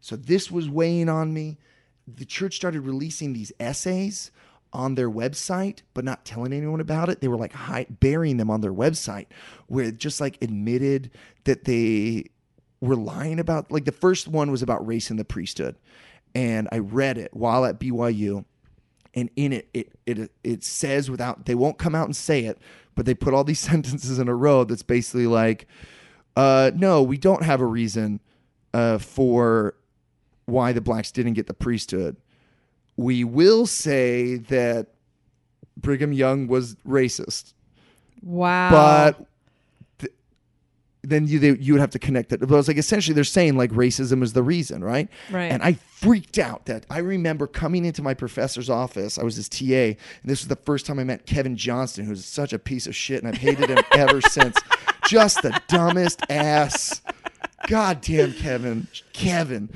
[0.00, 1.58] so this was weighing on me.
[2.06, 4.30] The church started releasing these essays
[4.74, 7.20] on their website, but not telling anyone about it.
[7.20, 7.54] They were like
[8.00, 9.26] burying them on their website,
[9.68, 11.10] where it just like admitted
[11.44, 12.24] that they
[12.80, 13.70] were lying about.
[13.70, 15.76] Like the first one was about race in the priesthood,
[16.34, 18.44] and I read it while at BYU,
[19.14, 22.58] and in it, it it it says without they won't come out and say it,
[22.94, 25.66] but they put all these sentences in a row that's basically like,
[26.36, 28.20] uh, no, we don't have a reason
[28.72, 29.76] uh, for
[30.46, 32.16] why the blacks didn't get the priesthood.
[32.96, 34.88] We will say that
[35.76, 37.52] Brigham Young was racist,
[38.22, 38.70] Wow.
[38.70, 39.26] but
[39.98, 40.12] th-
[41.02, 42.40] then you they, you would have to connect it.
[42.40, 45.08] But I was like, essentially, they're saying like racism is the reason, right?
[45.30, 45.50] Right.
[45.50, 49.18] And I freaked out that I remember coming into my professor's office.
[49.18, 52.24] I was his TA, and this was the first time I met Kevin Johnston, who's
[52.24, 54.56] such a piece of shit, and I've hated him ever since.
[55.08, 57.02] Just the dumbest ass.
[57.66, 58.86] God damn, Kevin.
[59.12, 59.68] Kevin.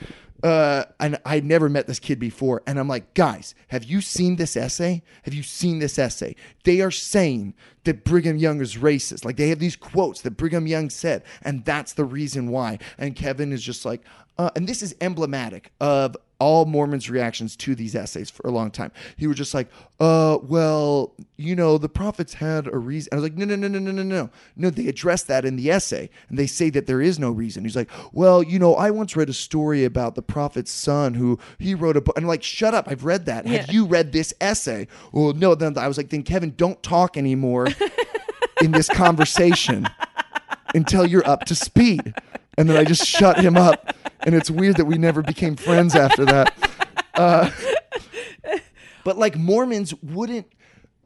[0.42, 2.62] Uh, and I'd never met this kid before.
[2.66, 5.02] And I'm like, guys, have you seen this essay?
[5.22, 6.36] Have you seen this essay?
[6.64, 9.24] They are saying that Brigham Young is racist.
[9.24, 12.78] Like they have these quotes that Brigham Young said, and that's the reason why.
[12.98, 14.02] And Kevin is just like,
[14.38, 18.70] uh, and this is emblematic of all Mormons' reactions to these essays for a long
[18.70, 18.92] time.
[19.16, 19.68] He was just like,
[19.98, 23.08] uh, well, you know, the prophets had a reason.
[23.12, 24.30] I was like, no, no, no, no, no, no, no.
[24.56, 27.64] No, they address that in the essay and they say that there is no reason.
[27.64, 31.38] He's like, well, you know, I once read a story about the prophet's son who
[31.58, 32.16] he wrote a book.
[32.16, 32.86] And I'm like, shut up.
[32.88, 33.46] I've read that.
[33.46, 34.86] Have you read this essay?
[35.12, 35.54] Well, no.
[35.56, 37.68] Then I was like, then Kevin, don't talk anymore
[38.62, 39.88] in this conversation
[40.74, 42.14] until you're up to speed.
[42.58, 43.96] And then I just shut him up.
[44.20, 46.54] And it's weird that we never became friends after that.
[47.14, 47.50] Uh,
[49.04, 50.46] but like Mormons wouldn't,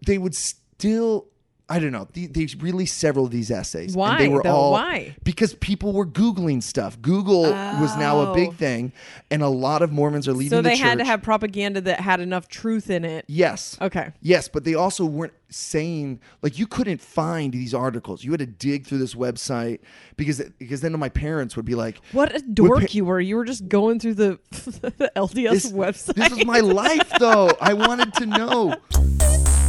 [0.04, 1.28] they would still.
[1.72, 2.06] I don't know.
[2.12, 3.96] They, they released several of these essays.
[3.96, 4.50] Why, And they were though?
[4.50, 5.16] all Why?
[5.24, 7.00] because people were googling stuff.
[7.00, 8.52] Google was now a big Oh.
[8.52, 8.92] thing,
[9.30, 10.50] and a lot of Mormons are leaving.
[10.50, 13.24] so the they had to have propaganda that had enough truth in it.
[13.26, 13.78] Yes.
[13.80, 14.12] Okay.
[14.20, 18.24] Yes, but they also weren't saying like you couldn't find these articles.
[18.24, 19.80] You had to dig through this website
[20.16, 23.20] because because then my parents would be like, What a dork pa- you were.
[23.20, 26.14] You were just going through the, the LDS this, website.
[26.14, 27.50] This was my life, though.
[27.60, 28.74] I wanted to know.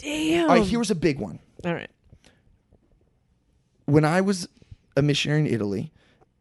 [0.00, 0.50] Damn.
[0.50, 1.38] All right, here was a big one.
[1.64, 1.90] All right.
[3.86, 4.48] When I was
[4.96, 5.92] a missionary in Italy,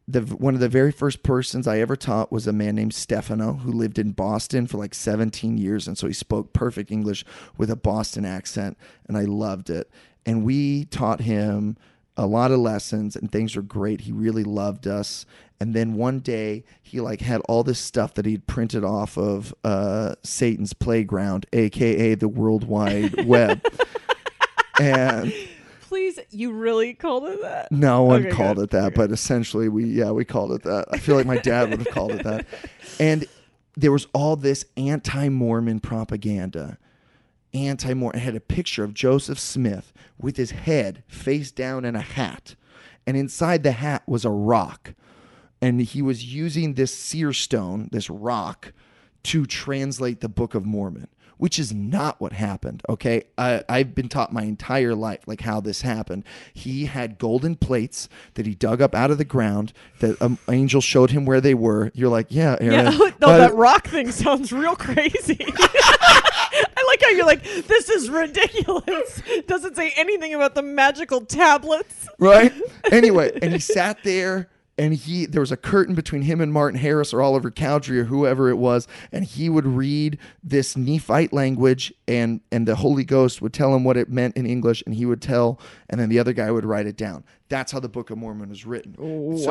[0.08, 3.54] the one of the very first persons I ever taught was a man named Stefano
[3.54, 7.24] who lived in Boston for like 17 years, and so he spoke perfect English
[7.58, 9.90] with a Boston accent, and I loved it.
[10.26, 11.78] And we taught him
[12.20, 14.02] a lot of lessons, and things were great.
[14.02, 15.26] He really loved us.
[15.62, 19.54] And then one day, he like had all this stuff that he'd printed off of
[19.64, 23.62] uh, Satan's playground, aka the World Wide Web,
[24.80, 25.34] and.
[25.82, 27.72] Please, you really called it that?
[27.72, 28.66] No one Okay, called good.
[28.66, 30.86] it that, but essentially we yeah, we called it that.
[30.92, 32.46] I feel like my dad would have called it that.
[33.00, 33.26] And
[33.76, 36.78] there was all this anti-Mormon propaganda.
[37.54, 42.02] Anti-Mormon it had a picture of Joseph Smith with his head face down in a
[42.02, 42.56] hat.
[43.08, 44.94] And inside the hat was a rock.
[45.62, 48.72] And he was using this seer stone, this rock,
[49.24, 52.82] to translate the Book of Mormon, which is not what happened.
[52.88, 56.24] Okay, I, I've been taught my entire life like how this happened.
[56.54, 59.74] He had golden plates that he dug up out of the ground.
[60.00, 61.92] That um, an angel showed him where they were.
[61.94, 62.94] You're like, yeah, Aaron.
[62.94, 65.46] Yeah, no, but- that rock thing sounds real crazy.
[66.52, 69.22] I like how you're like, this is ridiculous.
[69.48, 72.08] Doesn't say anything about the magical tablets.
[72.18, 72.54] right?
[72.92, 76.80] Anyway, and he sat there and he there was a curtain between him and Martin
[76.80, 81.94] Harris or Oliver Cowdery or whoever it was, and he would read this Nephite language,
[82.08, 85.06] and and the Holy Ghost would tell him what it meant in English, and he
[85.06, 87.26] would tell, and then the other guy would write it down.
[87.50, 88.96] That's how the Book of Mormon was written.
[88.98, 89.50] So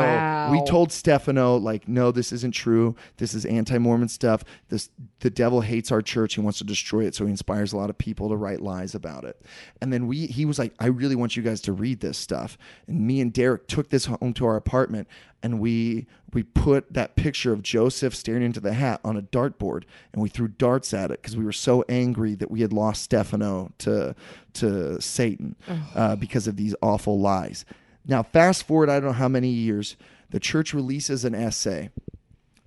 [0.52, 2.94] we told Stefano like, no, this isn't true.
[3.16, 4.44] This is anti-Mormon stuff.
[4.68, 4.90] This
[5.20, 6.34] the devil hates our church.
[6.34, 7.14] He wants to destroy it.
[7.14, 9.42] So he inspires a lot of people to write lies about it.
[9.80, 12.56] And then we he was like, I really want you guys to read this stuff.
[12.86, 15.08] And me and Derek took this home to our apartment
[15.42, 19.84] and we we put that picture of Joseph staring into the hat on a dartboard
[20.12, 23.02] and we threw darts at it because we were so angry that we had lost
[23.02, 24.14] Stefano to
[24.54, 25.56] to Satan
[25.94, 27.64] uh, because of these awful lies.
[28.08, 29.96] Now, fast forward, I don't know how many years,
[30.30, 31.90] the church releases an essay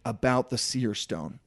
[0.05, 1.39] about the seer stone.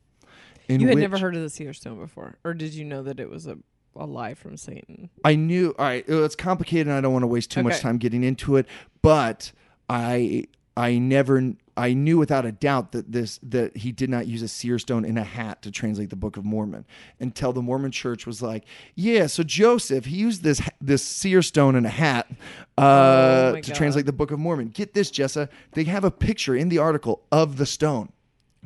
[0.69, 3.21] You had which- never heard of the seer stone before, or did you know that
[3.21, 3.57] it was a,
[3.97, 5.11] a lie from Satan?
[5.25, 5.75] I knew.
[5.79, 8.57] All right, it's complicated, and I don't want to waste too much time getting into
[8.57, 8.67] it.
[9.03, 9.53] But
[9.89, 14.43] I, I never, I knew without a doubt that this that he did not use
[14.43, 16.85] a seer stone in a hat to translate the Book of Mormon
[17.21, 18.65] until the Mormon Church was like,
[18.95, 22.27] yeah, so Joseph he used this this seer stone in a hat
[22.79, 23.77] uh, Oh to God.
[23.77, 24.69] translate the Book of Mormon.
[24.69, 28.11] Get this, Jessa, they have a picture in the article of the stone.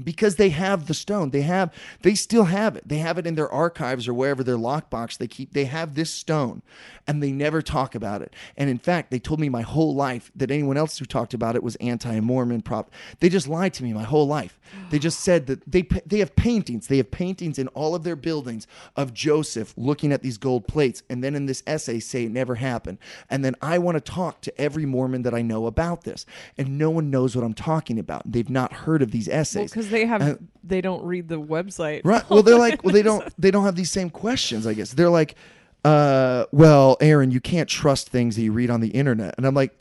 [0.02, 1.30] Because they have the stone.
[1.30, 1.72] They have
[2.02, 2.88] they still have it.
[2.88, 6.10] They have it in their archives or wherever their lockbox they keep they have this
[6.10, 6.62] stone
[7.06, 8.34] and they never talk about it.
[8.56, 11.56] And in fact they told me my whole life that anyone else who talked about
[11.56, 12.90] it was anti-mormon prop
[13.20, 14.58] they just lied to me my whole life.
[14.90, 18.16] They just said that they they have paintings they have paintings in all of their
[18.16, 22.30] buildings of joseph looking at these gold plates and then in this essay say it
[22.30, 22.98] never happened.
[23.30, 26.26] And then i want to talk to every mormon that i know about this
[26.56, 28.30] and no one knows what i'm talking about.
[28.30, 31.40] They've not heard of these Well, essays because they have Uh, they don't read the
[31.40, 32.02] website.
[32.04, 32.28] Right.
[32.28, 34.66] Well, they're like, well, they don't, they don't have these same questions.
[34.66, 35.34] I guess they're like,
[35.84, 39.54] uh, well, Aaron, you can't trust things that you read on the internet, and I'm
[39.54, 39.78] like,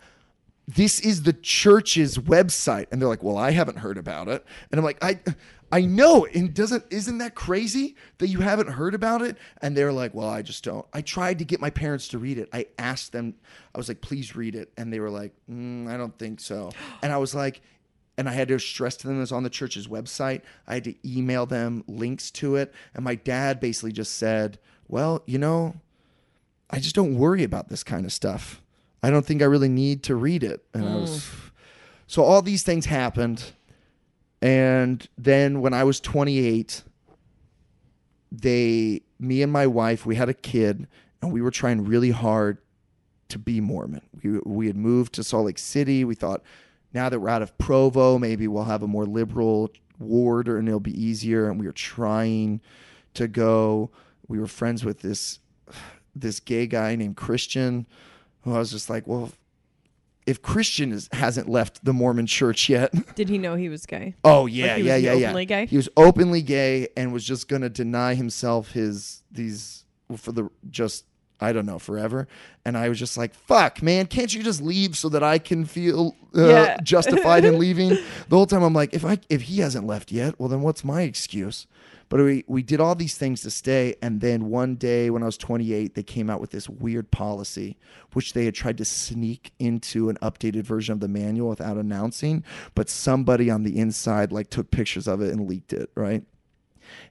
[0.68, 4.80] this is the church's website, and they're like, well, I haven't heard about it, and
[4.80, 5.20] I'm like, I.
[5.70, 9.36] I know, and doesn't isn't that crazy that you haven't heard about it?
[9.62, 12.38] And they're like, "Well, I just don't." I tried to get my parents to read
[12.38, 12.48] it.
[12.54, 13.34] I asked them.
[13.76, 16.72] I was like, "Please read it," and they were like, mm, "I don't think so."
[17.02, 17.60] And I was like,
[18.18, 20.42] and I had to stress to them it was on the church's website.
[20.68, 22.74] I had to email them links to it.
[22.96, 24.58] And my dad basically just said,
[24.88, 25.76] Well, you know,
[26.70, 28.62] I just don't worry about this kind of stuff.
[29.04, 30.66] I don't think I really need to read it.
[30.74, 31.52] And I was mm.
[32.08, 33.54] so all these things happened.
[34.42, 36.84] And then when I was 28,
[38.32, 40.88] they, me and my wife, we had a kid
[41.22, 42.60] and we were trying really hard
[43.30, 44.02] to be Mormon.
[44.24, 46.04] We, we had moved to Salt Lake City.
[46.04, 46.44] We thought,
[46.94, 50.80] now that we're out of Provo, maybe we'll have a more liberal ward and it'll
[50.80, 51.50] be easier.
[51.50, 52.62] And we were trying
[53.14, 53.92] to go.
[54.28, 55.40] We were friends with this
[56.16, 57.86] this gay guy named Christian,
[58.42, 59.32] who I was just like, well,
[60.26, 64.16] if Christian is, hasn't left the Mormon church yet, Did he know he was gay?
[64.24, 65.46] Oh yeah, was yeah, he yeah, openly yeah.
[65.46, 65.66] gay?
[65.68, 69.86] He was openly gay and was just gonna deny himself his these
[70.16, 71.06] for the just
[71.40, 72.28] I don't know forever.
[72.66, 75.66] And I was just like, "Fuck, man, can't you just leave so that I can
[75.66, 76.78] feel uh, Yeah.
[76.84, 80.40] justified in leaving?" The whole time I'm like, "If I if he hasn't left yet,
[80.40, 81.68] well then what's my excuse?"
[82.10, 85.26] But we we did all these things to stay, and then one day when I
[85.26, 87.78] was 28, they came out with this weird policy,
[88.14, 92.46] which they had tried to sneak into an updated version of the manual without announcing.
[92.76, 96.24] But somebody on the inside like took pictures of it and leaked it, right?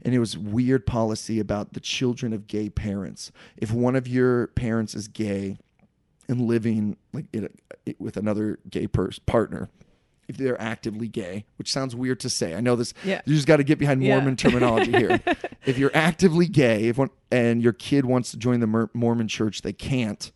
[0.03, 3.33] And it was weird policy about the children of gay parents.
[3.57, 5.59] If one of your parents is gay
[6.29, 7.49] and living like in
[7.87, 9.69] a, with another gay pers- partner,
[10.29, 12.93] if they're actively gay, which sounds weird to say, I know this.
[13.05, 13.21] Yeah.
[13.27, 14.17] You just got to get behind Yeah.
[14.17, 15.21] Mormon terminology here.
[15.67, 19.29] if you're actively gay, if one, and your kid wants to join the Mor- Mormon
[19.29, 20.33] church, they can't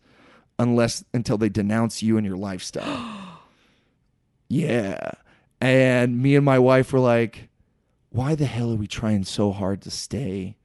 [0.57, 3.39] unless until they denounce you and your lifestyle.
[4.47, 5.11] yeah.
[5.59, 7.49] And me and my wife were like,
[8.11, 10.57] why the hell are we trying so hard to stay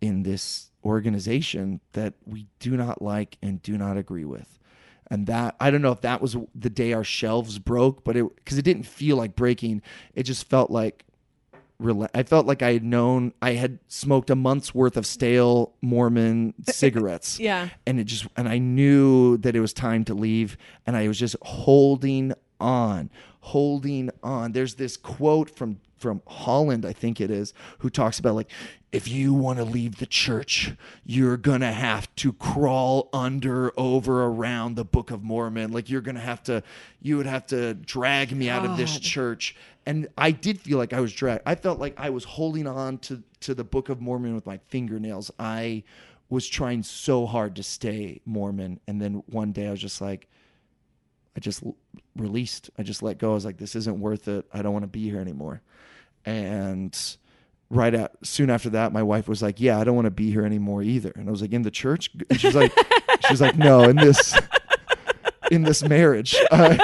[0.00, 4.58] in this organization that we do not like and do not agree with?
[5.10, 8.36] And that I don't know if that was the day our shelves broke, but it
[8.36, 9.80] because it didn't feel like breaking.
[10.14, 11.04] It just felt like
[12.12, 16.52] I felt like I had known I had smoked a month's worth of stale Mormon
[16.68, 17.40] cigarettes.
[17.40, 17.70] Yeah.
[17.86, 21.18] And it just and I knew that it was time to leave and I was
[21.18, 23.10] just holding on,
[23.40, 24.52] holding on.
[24.52, 28.50] There's this quote from from Holland, I think it is, who talks about like
[28.90, 30.72] if you want to leave the church,
[31.04, 35.72] you're going to have to crawl under over around the Book of Mormon.
[35.72, 36.62] Like you're going to have to
[37.02, 39.54] you would have to drag me out of this church
[39.88, 41.44] and I did feel like I was dragged.
[41.46, 44.58] I felt like I was holding on to to the Book of Mormon with my
[44.68, 45.30] fingernails.
[45.38, 45.82] I
[46.28, 50.28] was trying so hard to stay Mormon, and then one day I was just like,
[51.36, 51.76] I just l-
[52.16, 52.70] released.
[52.78, 53.32] I just let go.
[53.32, 54.46] I was like, this isn't worth it.
[54.52, 55.62] I don't want to be here anymore.
[56.24, 56.98] And
[57.70, 60.30] right at soon after that, my wife was like, yeah, I don't want to be
[60.30, 61.12] here anymore either.
[61.14, 62.10] And I was like, in the church?
[62.30, 62.72] And she's like,
[63.28, 64.38] she's like, no, in this,
[65.50, 66.36] in this marriage.
[66.50, 66.76] Uh,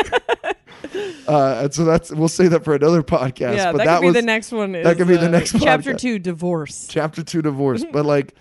[1.26, 3.56] uh, and so that's we'll say that for another podcast.
[3.56, 4.72] yeah, but that, that, could be was the next one.
[4.72, 5.98] that could be the uh, next chapter podcast.
[5.98, 6.86] two, divorce.
[6.88, 8.34] chapter two divorce but like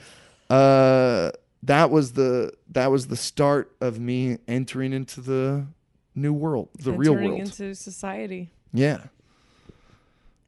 [0.50, 1.32] uh
[1.64, 5.66] that was the that was the start of me entering into the
[6.16, 7.40] new world the real world.
[7.40, 8.50] into society.
[8.74, 9.00] yeah.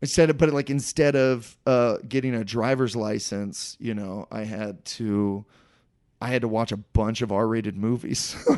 [0.02, 4.84] Instead of but like instead of uh getting a driver's license you know i had
[4.86, 5.44] to
[6.22, 8.36] i had to watch a bunch of r-rated movies.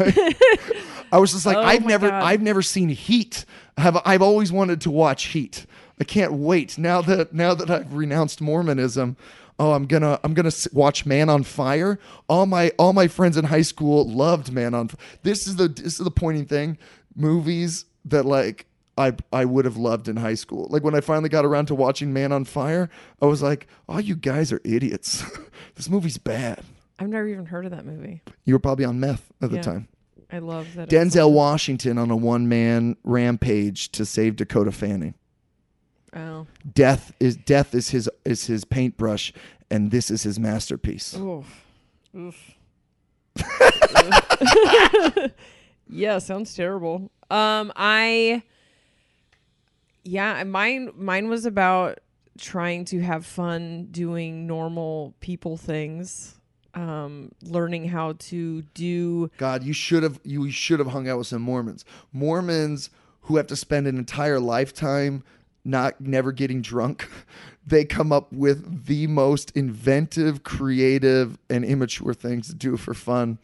[1.12, 2.24] I was just like Oh i've never God.
[2.24, 3.45] i've never seen heat.
[3.78, 5.66] Have i've always wanted to watch heat.
[5.99, 6.78] I can't wait.
[6.78, 9.16] Now that now that i've renounced mormonism
[9.60, 11.97] oh i'm gonna i'm gonna watch man on fire.
[12.28, 15.68] All my all my friends in high school loved man on F- this is the
[15.70, 16.78] this is the pointing thing
[17.18, 20.68] movies that like I I would have loved in high school.
[20.70, 22.89] Like when I finally got around to watching Man on Fire,
[23.22, 25.24] I was like, "Oh, you guys are idiots.
[25.76, 26.63] this movie's bad."
[26.99, 28.22] I've never even heard of that movie.
[28.45, 29.88] You were probably on meth at the time.
[30.32, 30.89] I love that.
[30.89, 35.13] Denzel Washington on a one-man rampage to save Dakota Fanning.
[36.15, 36.47] Oh.
[36.74, 39.32] Death is death is his is his paintbrush,
[39.70, 41.15] and this is his masterpiece.
[41.15, 41.65] Oof.
[42.15, 42.51] Oof.
[45.89, 47.11] yeah, sounds terrible.
[47.29, 48.43] Um, I
[50.03, 51.99] yeah, mine mine was about
[52.38, 56.33] trying to have fun doing normal people things.
[56.73, 61.27] Um, learning how to do God, you should have you should have hung out with
[61.27, 61.83] some Mormons.
[62.13, 62.89] Mormons
[63.21, 65.23] who have to spend an entire lifetime
[65.65, 67.09] not never getting drunk.
[67.67, 73.39] They come up with the most inventive, creative, and immature things to do for fun.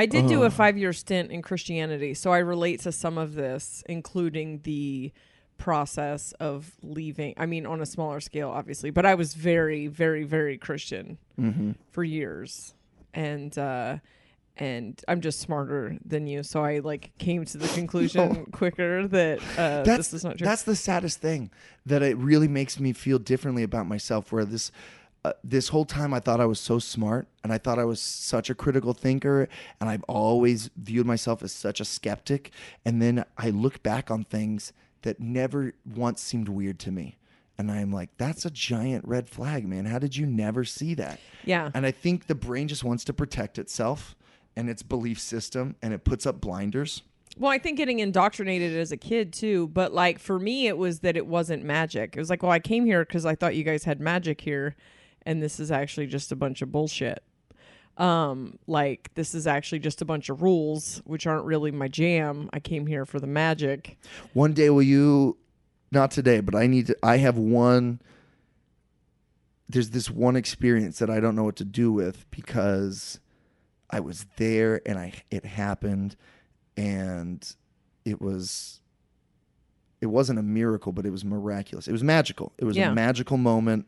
[0.00, 3.34] I did do a five year stint in Christianity, so I relate to some of
[3.34, 5.12] this, including the
[5.58, 7.34] process of leaving.
[7.36, 11.18] I mean, on a smaller scale, obviously, but I was very, very, very Christian
[11.90, 12.72] for years,
[13.12, 13.98] and uh,
[14.56, 19.38] and I'm just smarter than you, so I like came to the conclusion quicker that
[19.58, 20.46] uh, that's this is not true.
[20.46, 21.50] that's the saddest thing
[21.84, 24.72] that it really makes me feel differently about myself where this
[25.24, 28.00] uh, this whole time I thought I was so smart and I thought I was
[28.00, 29.48] such a critical thinker
[29.80, 32.52] and I've always viewed myself as such a skeptic.
[32.84, 37.16] And then I look back on things that never once seemed weird to me.
[37.58, 39.84] And I'm like that's a giant red flag man.
[39.84, 41.20] How did you never see that?
[41.44, 44.16] Yeah, and I think the brain just wants to protect itself
[44.56, 47.02] and its belief system and it puts up blinders.
[47.36, 51.00] Well, I think getting indoctrinated as a kid too, but like for me, it was
[51.00, 52.16] that it wasn't magic.
[52.16, 54.74] It was like, well, I came here because I thought you guys had magic here,
[55.26, 57.22] and this is actually just a bunch of bullshit.
[57.96, 62.48] Um, like this is actually just a bunch of rules, which aren't really my jam.
[62.52, 63.98] I came here for the magic.
[64.32, 65.36] One day will you
[65.92, 68.00] not today, but I need to I have one
[69.68, 73.20] there's this one experience that I don't know what to do with because
[73.90, 76.16] I was there and I it happened
[76.76, 77.54] and
[78.04, 78.80] it was
[80.00, 81.86] it wasn't a miracle, but it was miraculous.
[81.86, 82.52] It was magical.
[82.56, 82.90] It was Yeah.
[82.90, 83.86] a magical moment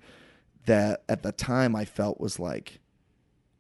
[0.67, 2.81] that at the time I felt was like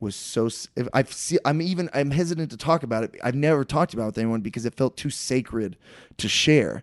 [0.01, 0.49] was so
[0.93, 3.17] I've see I'm even I'm hesitant to talk about it.
[3.23, 5.77] I've never talked about it with anyone because it felt too sacred
[6.19, 6.83] to share.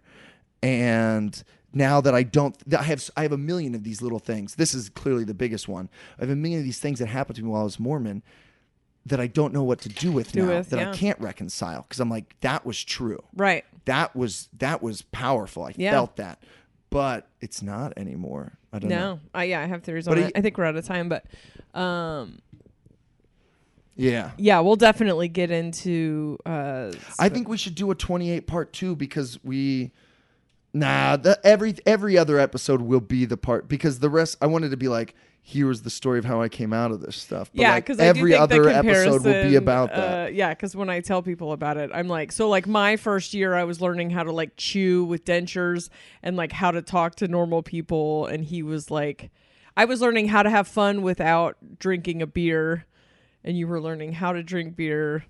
[0.64, 1.42] And
[1.74, 4.56] now that I don't I have I have a million of these little things.
[4.56, 5.90] This is clearly the biggest one.
[6.18, 8.24] I have a million of these things that happened to me while I was Mormon
[9.06, 11.82] that I don't know what to do with Do now with, that I can't reconcile
[11.84, 13.24] because I'm like that was true.
[13.36, 13.66] Right.
[13.86, 15.64] That was that was powerful.
[15.64, 15.92] I Yeah.
[15.92, 16.44] felt that.
[16.90, 18.54] But it's not anymore.
[18.72, 18.96] I don't know.
[19.16, 19.20] No.
[19.40, 20.32] Uh, yeah, I have theories But on it.
[20.36, 21.26] I think we're out of time, but
[21.80, 22.40] um,
[23.96, 24.32] Yeah.
[24.38, 26.38] yeah, we'll definitely get into.
[26.46, 29.92] Uh, I think we should do a 28 part 2 because we
[30.74, 34.72] nah, the every every other episode will be the part because the rest I wanted
[34.72, 37.50] to be like here's the story of how I came out of this stuff.
[37.54, 40.28] But yeah, like, because every do think other episode will be about that.
[40.28, 43.34] Uh, yeah, because when I tell people about it, I'm like, so like my first
[43.34, 45.90] year, I was learning how to like chew with dentures
[46.22, 49.32] and like how to talk to normal people, and he was like,
[49.76, 52.86] I was learning how to have fun without drinking a beer,
[53.44, 55.26] and you were learning how to drink beer.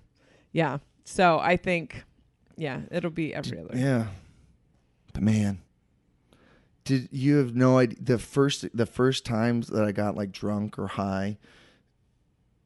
[0.52, 2.04] Yeah, so I think,
[2.56, 3.76] yeah, it'll be every other.
[3.76, 4.06] Yeah.
[5.12, 5.60] But man,
[6.84, 10.78] did you have no idea the first the first times that I got like drunk
[10.78, 11.38] or high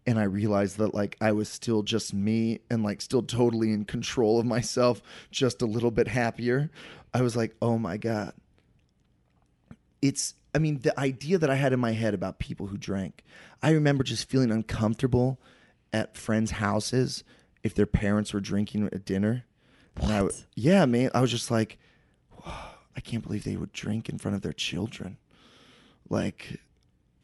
[0.06, 3.84] and I realized that like I was still just me and like still totally in
[3.84, 6.70] control of myself, just a little bit happier.
[7.12, 8.34] I was like, "Oh my god."
[10.02, 13.24] It's I mean, the idea that I had in my head about people who drank.
[13.62, 15.40] I remember just feeling uncomfortable
[15.92, 17.24] at friends' houses
[17.62, 19.44] if their parents were drinking at dinner
[20.00, 21.10] And I, yeah, man.
[21.14, 21.78] I was just like,
[22.96, 25.18] I can't believe they would drink in front of their children.
[26.08, 26.60] Like,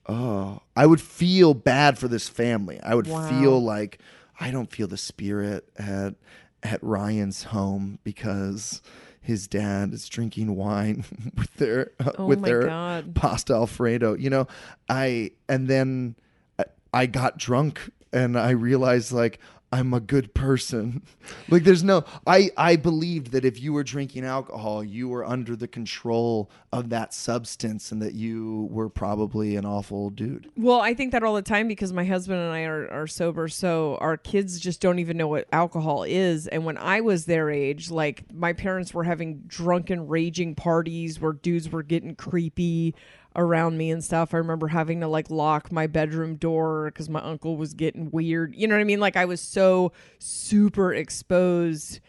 [0.06, 2.80] oh, I would feel bad for this family.
[2.82, 3.28] I would Wow.
[3.28, 3.98] feel like
[4.38, 6.14] I don't feel the spirit at
[6.62, 8.82] at Ryan's home because
[9.22, 11.04] his dad is drinking wine
[11.36, 13.14] with their uh, Oh with their God.
[13.14, 14.14] pasta alfredo.
[14.14, 14.46] You know,
[14.88, 16.16] I and then
[16.58, 19.38] I, I got drunk and I realized like
[19.72, 21.02] I'm a good person.
[21.48, 25.56] Like there's no I I believed that if you were drinking alcohol, you were under
[25.56, 30.48] the control of that substance and that you were probably an awful dude.
[30.56, 33.48] Well, I think that all the time because my husband and I are, are sober,
[33.48, 36.46] so our kids just don't even know what alcohol is.
[36.46, 41.32] And when I was their age, like my parents were having drunken, raging parties where
[41.32, 42.94] dudes were getting creepy
[43.36, 44.34] around me and stuff.
[44.34, 48.54] I remember having to like lock my bedroom door because my uncle was getting weird.
[48.56, 49.00] You know what I mean?
[49.00, 52.00] Like I was so super exposed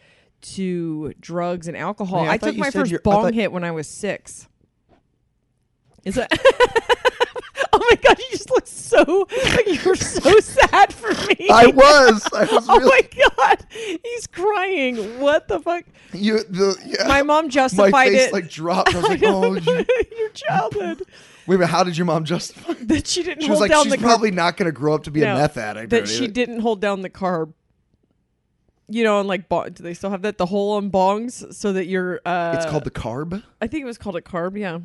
[0.42, 2.20] to drugs and alcohol.
[2.20, 4.48] I I, took my first bong thought- hit when I was six.
[6.04, 6.30] Is that?
[7.72, 11.48] oh my god, you just look so like you were so sad for me.
[11.50, 12.26] I was.
[12.32, 13.66] I was oh really my god,
[14.02, 14.96] he's crying.
[15.20, 15.84] What the fuck?
[16.12, 17.06] you the yeah.
[17.08, 18.32] My mom justified my face it.
[18.32, 18.94] like dropped.
[18.94, 19.84] I was like, "Oh, you,
[20.18, 21.02] your childhood
[21.46, 24.30] wait minute, how did your mom justify?" that she didn't She was like, "She's probably
[24.30, 26.80] not going to grow up to be No, a meth addict." that she didn't hold
[26.80, 27.52] down the carb.
[28.88, 30.36] You know, and like, bo- do they still have that?
[30.36, 32.20] The hole on bongs, so that you're.
[32.26, 33.42] Uh, It's called the carb.
[33.60, 34.58] I think it was called a carb.
[34.58, 34.80] Yeah.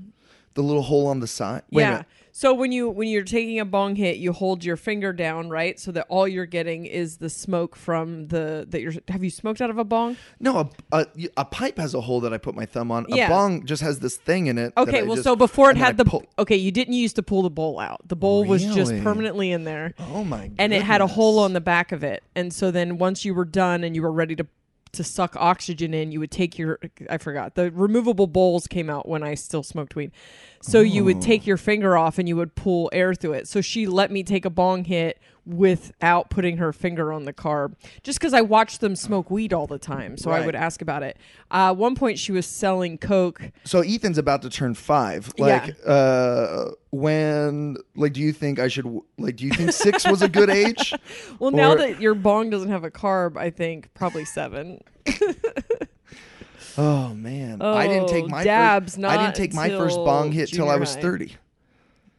[0.58, 1.62] The little hole on the side.
[1.70, 2.02] Wait yeah.
[2.32, 5.80] So when you when you're taking a bong hit, you hold your finger down, right,
[5.80, 8.94] so that all you're getting is the smoke from the that you're.
[9.08, 10.18] Have you smoked out of a bong?
[10.40, 13.06] No, a, a a pipe has a hole that I put my thumb on.
[13.10, 13.26] Yeah.
[13.26, 14.74] A bong just has this thing in it.
[14.78, 17.42] Okay, well, just- so before it had the pull- okay, you didn't use to pull
[17.44, 18.08] the bowl out.
[18.08, 20.48] The bowl was just permanently in there, Oh my!
[20.48, 20.56] God.
[20.60, 22.24] And it had a hole on the back of it.
[22.36, 24.48] And so then once you were done and you were ready to
[24.94, 26.80] to suck oxygen in, you would take your
[27.10, 30.12] I forgot the removable bowls came out when I still smoked weed.
[30.62, 31.22] So you would oh.
[31.22, 33.48] take your finger off and you would pull air through it.
[33.48, 37.74] So she let me take a bong hit without putting her finger on the carb,
[38.04, 40.18] just because I watched them smoke weed all the time.
[40.18, 41.18] So I would ask about it.
[41.50, 43.42] Uh, at one point, she was selling coke.
[43.64, 45.32] So Ethan's about to turn five.
[45.38, 47.78] Like, uh, when?
[47.96, 48.86] Like, do you think I should?
[49.18, 50.94] Like, do you think six was a good age?
[51.40, 54.82] Well, now that your bong doesn't have a carb, I think probably seven.
[56.78, 59.06] Oh man, I didn't take Oh, my dabs first.
[59.06, 61.36] I didn't take my first bong hit till I was thirty.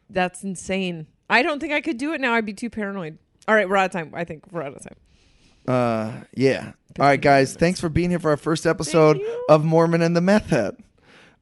[0.09, 1.07] That's insane.
[1.29, 2.33] I don't think I could do it now.
[2.33, 3.17] I'd be too paranoid.
[3.47, 4.11] All right, we're out of time.
[4.13, 4.95] I think we're out of time.
[5.67, 6.71] Uh, yeah.
[6.99, 7.55] All right, guys.
[7.55, 10.77] Thanks for being here for our first episode of Mormon and the Meth Head.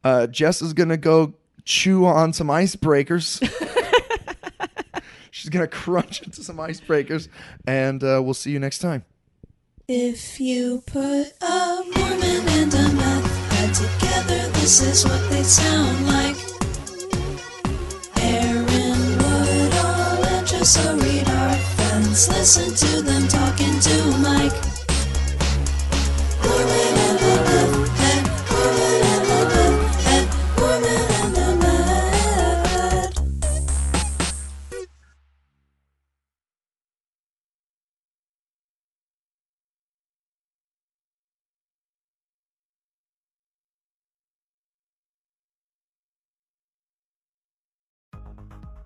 [0.04, 1.34] Uh, Jess is gonna go
[1.66, 3.42] chew on some icebreakers.
[5.32, 7.28] She's gonna crunch into some icebreakers,
[7.66, 9.06] and uh, we'll see you next time.
[9.88, 16.08] If you put a Mormon and a meth head together, this is what they sound
[16.08, 16.37] like.
[20.76, 22.28] Woodall read our friends.
[22.28, 24.87] Listen to them talking to Mike.